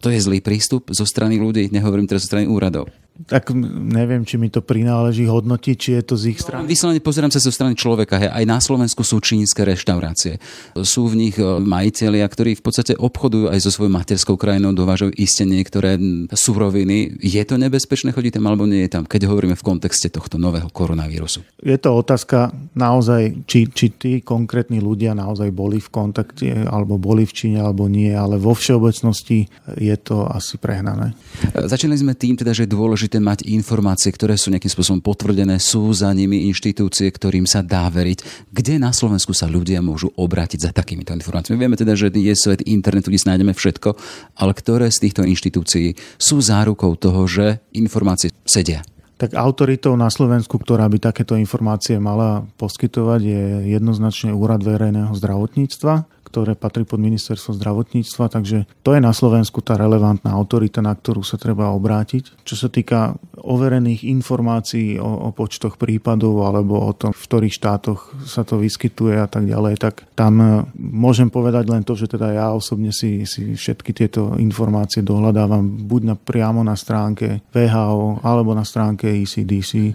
to 0.00 0.08
je 0.12 0.20
zlý 0.20 0.44
prístup 0.44 0.92
zo 0.92 1.08
strany 1.08 1.40
ľudí, 1.40 1.72
nehovorím 1.72 2.04
teraz 2.04 2.28
zo 2.28 2.30
strany 2.36 2.44
úradov. 2.44 2.92
Tak 3.26 3.50
neviem, 3.90 4.22
či 4.22 4.38
mi 4.38 4.46
to 4.46 4.62
prináleží 4.62 5.26
hodnotiť, 5.26 5.74
či 5.74 5.90
je 5.98 6.02
to 6.06 6.14
z 6.14 6.24
ich 6.30 6.38
strany. 6.38 6.62
No, 6.62 6.70
vyslovene 6.70 7.02
pozerám 7.02 7.34
sa 7.34 7.42
zo 7.42 7.50
strany 7.50 7.74
človeka. 7.74 8.14
Hej. 8.14 8.30
Aj 8.30 8.44
na 8.46 8.62
Slovensku 8.62 9.02
sú 9.02 9.18
čínske 9.18 9.66
reštaurácie. 9.66 10.38
Sú 10.86 11.10
v 11.10 11.26
nich 11.26 11.34
e, 11.34 11.42
majiteľia, 11.42 12.22
ktorí 12.30 12.54
v 12.54 12.62
podstate 12.62 12.94
obchodujú 12.94 13.50
aj 13.50 13.58
so 13.58 13.74
svojou 13.74 13.90
materskou 13.90 14.38
krajinou, 14.38 14.70
dovážajú 14.70 15.10
iste 15.18 15.42
niektoré 15.42 15.98
suroviny. 16.30 17.18
Je 17.18 17.42
to 17.42 17.58
nebezpečné 17.58 18.14
chodiť 18.14 18.38
tam 18.38 18.46
alebo 18.54 18.70
nie 18.70 18.86
je 18.86 18.94
tam, 18.94 19.02
keď 19.02 19.26
hovoríme 19.26 19.58
v 19.58 19.66
kontexte 19.66 20.14
tohto 20.14 20.38
nového 20.38 20.70
koronavírusu? 20.70 21.42
Je 21.58 21.74
to 21.74 21.98
otázka 21.98 22.54
naozaj, 22.78 23.34
či, 23.50 23.66
či 23.66 23.98
tí 23.98 24.12
konkrétni 24.22 24.78
ľudia 24.78 25.18
naozaj 25.18 25.50
boli 25.50 25.82
v 25.82 25.90
kontakte 25.90 26.70
alebo 26.70 27.02
boli 27.02 27.26
v 27.26 27.34
Číne 27.34 27.66
alebo 27.66 27.90
nie, 27.90 28.14
ale 28.14 28.38
vo 28.38 28.54
všeobecnosti 28.54 29.50
je 29.74 29.96
to 29.98 30.22
asi 30.30 30.54
prehnané. 30.54 31.18
Začali 31.50 31.98
sme 31.98 32.14
tým 32.14 32.38
teda, 32.38 32.54
že 32.54 32.62
je 32.68 32.76
dôležité 32.78 33.07
dôležité 33.08 33.24
mať 33.24 33.40
informácie, 33.48 34.12
ktoré 34.12 34.36
sú 34.36 34.52
nejakým 34.52 34.68
spôsobom 34.68 35.00
potvrdené, 35.00 35.56
sú 35.56 35.88
za 35.96 36.12
nimi 36.12 36.44
inštitúcie, 36.52 37.08
ktorým 37.08 37.48
sa 37.48 37.64
dá 37.64 37.88
veriť. 37.88 38.52
Kde 38.52 38.76
na 38.76 38.92
Slovensku 38.92 39.32
sa 39.32 39.48
ľudia 39.48 39.80
môžu 39.80 40.12
obrátiť 40.12 40.68
za 40.68 40.70
takýmito 40.76 41.16
informáciami? 41.16 41.56
Vieme 41.56 41.80
teda, 41.80 41.96
že 41.96 42.12
je 42.12 42.34
svet 42.36 42.60
internetu, 42.68 43.08
kde 43.08 43.24
nájdeme 43.24 43.56
všetko, 43.56 43.96
ale 44.36 44.52
ktoré 44.52 44.92
z 44.92 45.08
týchto 45.08 45.24
inštitúcií 45.24 45.96
sú 46.20 46.36
zárukou 46.44 47.00
toho, 47.00 47.24
že 47.24 47.64
informácie 47.72 48.28
sedia? 48.44 48.84
Tak 49.18 49.34
autoritou 49.34 49.96
na 49.96 50.12
Slovensku, 50.12 50.60
ktorá 50.60 50.86
by 50.86 51.10
takéto 51.10 51.34
informácie 51.34 51.96
mala 51.98 52.46
poskytovať, 52.60 53.20
je 53.24 53.42
jednoznačne 53.72 54.30
Úrad 54.36 54.62
verejného 54.62 55.10
zdravotníctva, 55.16 56.17
ktoré 56.28 56.52
patrí 56.52 56.84
pod 56.84 57.00
ministerstvo 57.00 57.56
zdravotníctva, 57.56 58.28
takže 58.28 58.68
to 58.84 58.92
je 58.92 59.00
na 59.00 59.16
Slovensku 59.16 59.64
tá 59.64 59.80
relevantná 59.80 60.36
autorita, 60.36 60.84
na 60.84 60.92
ktorú 60.92 61.24
sa 61.24 61.40
treba 61.40 61.72
obrátiť. 61.72 62.44
Čo 62.44 62.54
sa 62.54 62.68
týka 62.68 63.16
overených 63.40 64.04
informácií 64.04 65.00
o, 65.00 65.08
o 65.26 65.30
počtoch 65.32 65.80
prípadov 65.80 66.44
alebo 66.44 66.84
o 66.84 66.92
tom, 66.92 67.16
v 67.16 67.24
ktorých 67.24 67.56
štátoch 67.56 68.12
sa 68.28 68.44
to 68.44 68.60
vyskytuje 68.60 69.16
a 69.16 69.24
tak 69.24 69.48
ďalej, 69.48 69.80
tak 69.80 70.04
tam 70.12 70.34
e, 70.38 70.48
môžem 70.76 71.32
povedať 71.32 71.70
len 71.72 71.82
to, 71.82 71.96
že 71.96 72.10
teda 72.12 72.34
ja 72.36 72.46
osobne 72.52 72.92
si, 72.92 73.24
si 73.24 73.56
všetky 73.56 73.96
tieto 73.96 74.36
informácie 74.36 75.00
dohľadávam 75.00 75.64
buď 75.88 76.02
na, 76.04 76.14
priamo 76.18 76.60
na 76.60 76.76
stránke 76.76 77.40
VHO 77.54 78.20
alebo 78.20 78.52
na 78.52 78.68
stránke 78.68 79.08
ECDC, 79.08 79.72
e, 79.80 79.92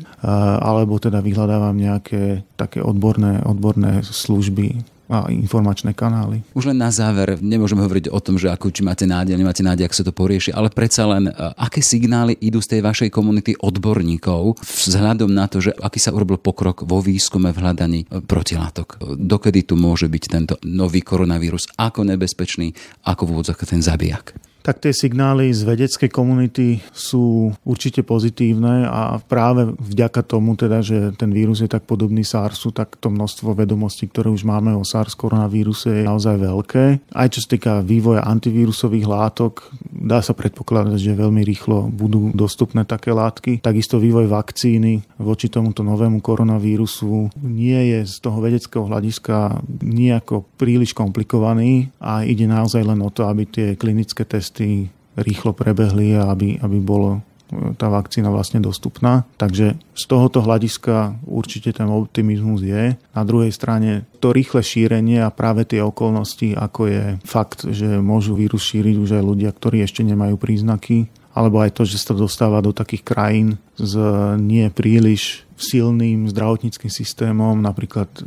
alebo 0.59 0.97
teda 0.97 1.21
vyhľadávam 1.21 1.75
nejaké 1.77 2.47
také 2.57 2.81
odborné, 2.81 3.43
odborné 3.43 4.01
služby 4.01 4.93
a 5.11 5.27
informačné 5.27 5.91
kanály. 5.91 6.41
Už 6.55 6.71
len 6.71 6.79
na 6.79 6.87
záver, 6.87 7.35
nemôžeme 7.43 7.83
hovoriť 7.83 8.07
o 8.07 8.19
tom, 8.23 8.39
že 8.39 8.47
ako 8.47 8.71
či 8.71 8.81
máte 8.87 9.03
nádej, 9.03 9.35
nemáte 9.35 9.59
nádej, 9.59 9.87
ako 9.87 9.95
sa 9.99 10.07
to 10.07 10.13
porieši, 10.15 10.51
ale 10.55 10.71
predsa 10.71 11.03
len, 11.07 11.27
e, 11.27 11.33
aké 11.59 11.83
signály 11.83 12.39
idú 12.39 12.63
z 12.63 12.77
tej 12.77 12.81
vašej 12.87 13.09
komunity 13.11 13.51
odborníkov 13.59 14.63
vzhľadom 14.63 15.27
na 15.27 15.51
to, 15.51 15.59
že 15.59 15.75
aký 15.75 15.99
sa 15.99 16.15
urobil 16.15 16.39
pokrok 16.39 16.87
vo 16.87 17.03
výskume 17.03 17.51
v 17.51 17.59
hľadaní 17.59 17.99
e, 18.07 18.23
protilátok. 18.23 19.19
Dokedy 19.19 19.67
tu 19.67 19.75
môže 19.75 20.07
byť 20.07 20.23
tento 20.31 20.55
nový 20.63 21.03
koronavírus, 21.03 21.67
ako 21.75 22.07
nebezpečný, 22.07 22.71
ako 23.03 23.27
v 23.27 23.31
ten 23.67 23.83
zabijak? 23.83 24.52
Tak 24.63 24.79
tie 24.79 24.95
signály 24.95 25.51
z 25.51 25.67
vedeckej 25.67 26.07
komunity 26.07 26.79
sú 26.95 27.51
určite 27.67 27.99
pozitívne 28.01 28.87
a 28.87 29.19
práve 29.19 29.75
vďaka 29.75 30.23
tomu 30.23 30.55
teda, 30.55 30.79
že 30.79 31.11
ten 31.19 31.35
vírus 31.35 31.59
je 31.59 31.67
tak 31.67 31.83
podobný 31.83 32.23
SARSu, 32.23 32.71
tak 32.71 32.95
to 32.95 33.11
množstvo 33.11 33.51
vedomostí, 33.59 34.07
ktoré 34.07 34.31
už 34.31 34.47
máme 34.47 34.71
o 34.71 34.87
SARS 34.87 35.19
koronavíruse 35.19 35.91
je 35.91 36.07
naozaj 36.07 36.39
veľké. 36.39 36.83
Aj 37.11 37.27
čo 37.27 37.43
sa 37.43 37.51
týka 37.51 37.73
vývoja 37.83 38.23
antivírusových 38.23 39.03
látok, 39.03 39.67
dá 39.83 40.23
sa 40.23 40.31
predpokladať, 40.31 40.95
že 40.95 41.19
veľmi 41.19 41.43
rýchlo 41.43 41.91
budú 41.91 42.31
dostupné 42.31 42.87
také 42.87 43.11
látky. 43.11 43.59
Takisto 43.59 43.99
vývoj 43.99 44.31
vakcíny 44.31 45.03
voči 45.19 45.51
tomuto 45.51 45.83
novému 45.83 46.23
koronavírusu 46.23 47.35
nie 47.43 47.91
je 47.91 47.99
z 48.07 48.15
toho 48.23 48.39
vedeckého 48.39 48.87
hľadiska 48.87 49.59
nejako 49.83 50.47
príliš 50.55 50.95
komplikovaný 50.95 51.91
a 51.99 52.23
ide 52.23 52.47
naozaj 52.47 52.87
len 52.87 53.03
o 53.03 53.11
to, 53.11 53.27
aby 53.27 53.43
tie 53.43 53.67
klinické 53.75 54.23
testy 54.23 54.52
testy 54.53 54.93
rýchlo 55.17 55.53
prebehli 55.57 56.13
a 56.13 56.29
aby, 56.29 56.61
aby 56.61 56.77
bolo 56.77 57.17
e, 57.49 57.73
tá 57.77 57.89
vakcína 57.89 58.29
vlastne 58.29 58.61
dostupná. 58.61 59.25
Takže 59.37 59.77
z 59.77 60.03
tohoto 60.05 60.41
hľadiska 60.45 61.25
určite 61.25 61.73
ten 61.73 61.89
optimizmus 61.89 62.61
je. 62.61 62.97
Na 62.97 63.23
druhej 63.25 63.49
strane 63.53 64.05
to 64.21 64.33
rýchle 64.33 64.61
šírenie 64.61 65.21
a 65.21 65.33
práve 65.33 65.65
tie 65.65 65.81
okolnosti, 65.81 66.53
ako 66.53 66.81
je 66.89 67.03
fakt, 67.25 67.65
že 67.69 68.01
môžu 68.01 68.37
vírus 68.37 68.61
šíriť 68.61 68.95
už 68.97 69.09
aj 69.17 69.23
ľudia, 69.25 69.49
ktorí 69.53 69.81
ešte 69.85 70.05
nemajú 70.05 70.37
príznaky, 70.37 71.09
alebo 71.33 71.59
aj 71.65 71.73
to, 71.73 71.83
že 71.83 71.97
sa 71.97 72.13
to 72.13 72.29
dostáva 72.29 72.61
do 72.61 72.69
takých 72.69 73.03
krajín 73.03 73.57
s 73.73 73.97
nie 74.37 74.69
príliš 74.69 75.43
silným 75.57 76.29
zdravotníckým 76.29 76.91
systémom, 76.91 77.57
napríklad 77.57 78.09
e, 78.09 78.21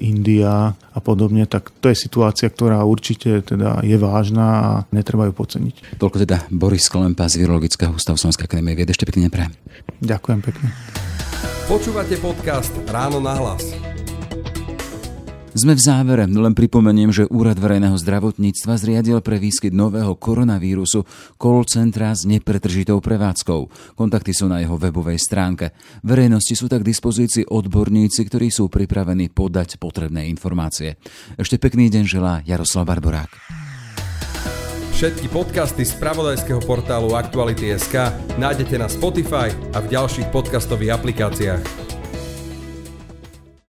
India 0.00 0.72
a 0.72 0.98
podobne, 1.02 1.44
tak 1.44 1.74
to 1.82 1.90
je 1.90 1.96
situácia, 1.98 2.46
ktorá 2.46 2.84
určite 2.86 3.42
teda 3.42 3.82
je 3.82 3.96
vážna 3.98 4.46
a 4.46 4.70
netreba 4.94 5.26
ju 5.28 5.32
podceniť. 5.34 5.98
Toľko 5.98 6.16
teda 6.22 6.46
Boris 6.52 6.86
Kolempa 6.86 7.26
z 7.26 7.42
Virologického 7.42 7.90
ústavu 7.90 8.16
Slovenskej 8.16 8.46
akadémie 8.46 8.78
vied. 8.78 8.92
Ešte 8.92 9.08
pekne 9.08 9.26
neprajem. 9.26 9.52
Ďakujem 10.00 10.40
pekne. 10.44 10.68
Počúvate 11.66 12.14
podcast 12.22 12.72
Ráno 12.86 13.18
na 13.18 13.34
hlas. 13.34 13.89
Sme 15.60 15.76
v 15.76 15.84
závere, 15.84 16.24
len 16.24 16.56
pripomeniem, 16.56 17.12
že 17.12 17.28
Úrad 17.28 17.60
verejného 17.60 17.92
zdravotníctva 18.00 18.80
zriadil 18.80 19.20
pre 19.20 19.36
výskyt 19.36 19.76
nového 19.76 20.16
koronavírusu 20.16 21.04
call 21.36 21.68
centra 21.68 22.16
s 22.16 22.24
nepretržitou 22.24 22.96
prevádzkou. 23.04 23.92
Kontakty 23.92 24.32
sú 24.32 24.48
na 24.48 24.64
jeho 24.64 24.80
webovej 24.80 25.20
stránke. 25.20 25.76
Verejnosti 26.00 26.56
sú 26.56 26.64
tak 26.64 26.80
k 26.80 26.96
dispozícii 26.96 27.44
odborníci, 27.44 28.24
ktorí 28.24 28.48
sú 28.48 28.72
pripravení 28.72 29.28
podať 29.28 29.76
potrebné 29.76 30.32
informácie. 30.32 30.96
Ešte 31.36 31.60
pekný 31.60 31.92
deň 31.92 32.04
želá 32.08 32.40
Jaroslav 32.48 32.88
Barborák. 32.88 33.28
Všetky 34.96 35.28
podcasty 35.28 35.84
z 35.84 35.92
pravodajského 36.00 36.64
portálu 36.64 37.12
Aktuality.sk 37.12 38.16
nájdete 38.40 38.80
na 38.80 38.88
Spotify 38.88 39.52
a 39.76 39.84
v 39.84 39.92
ďalších 39.92 40.32
podcastových 40.32 40.96
aplikáciách. 40.96 41.99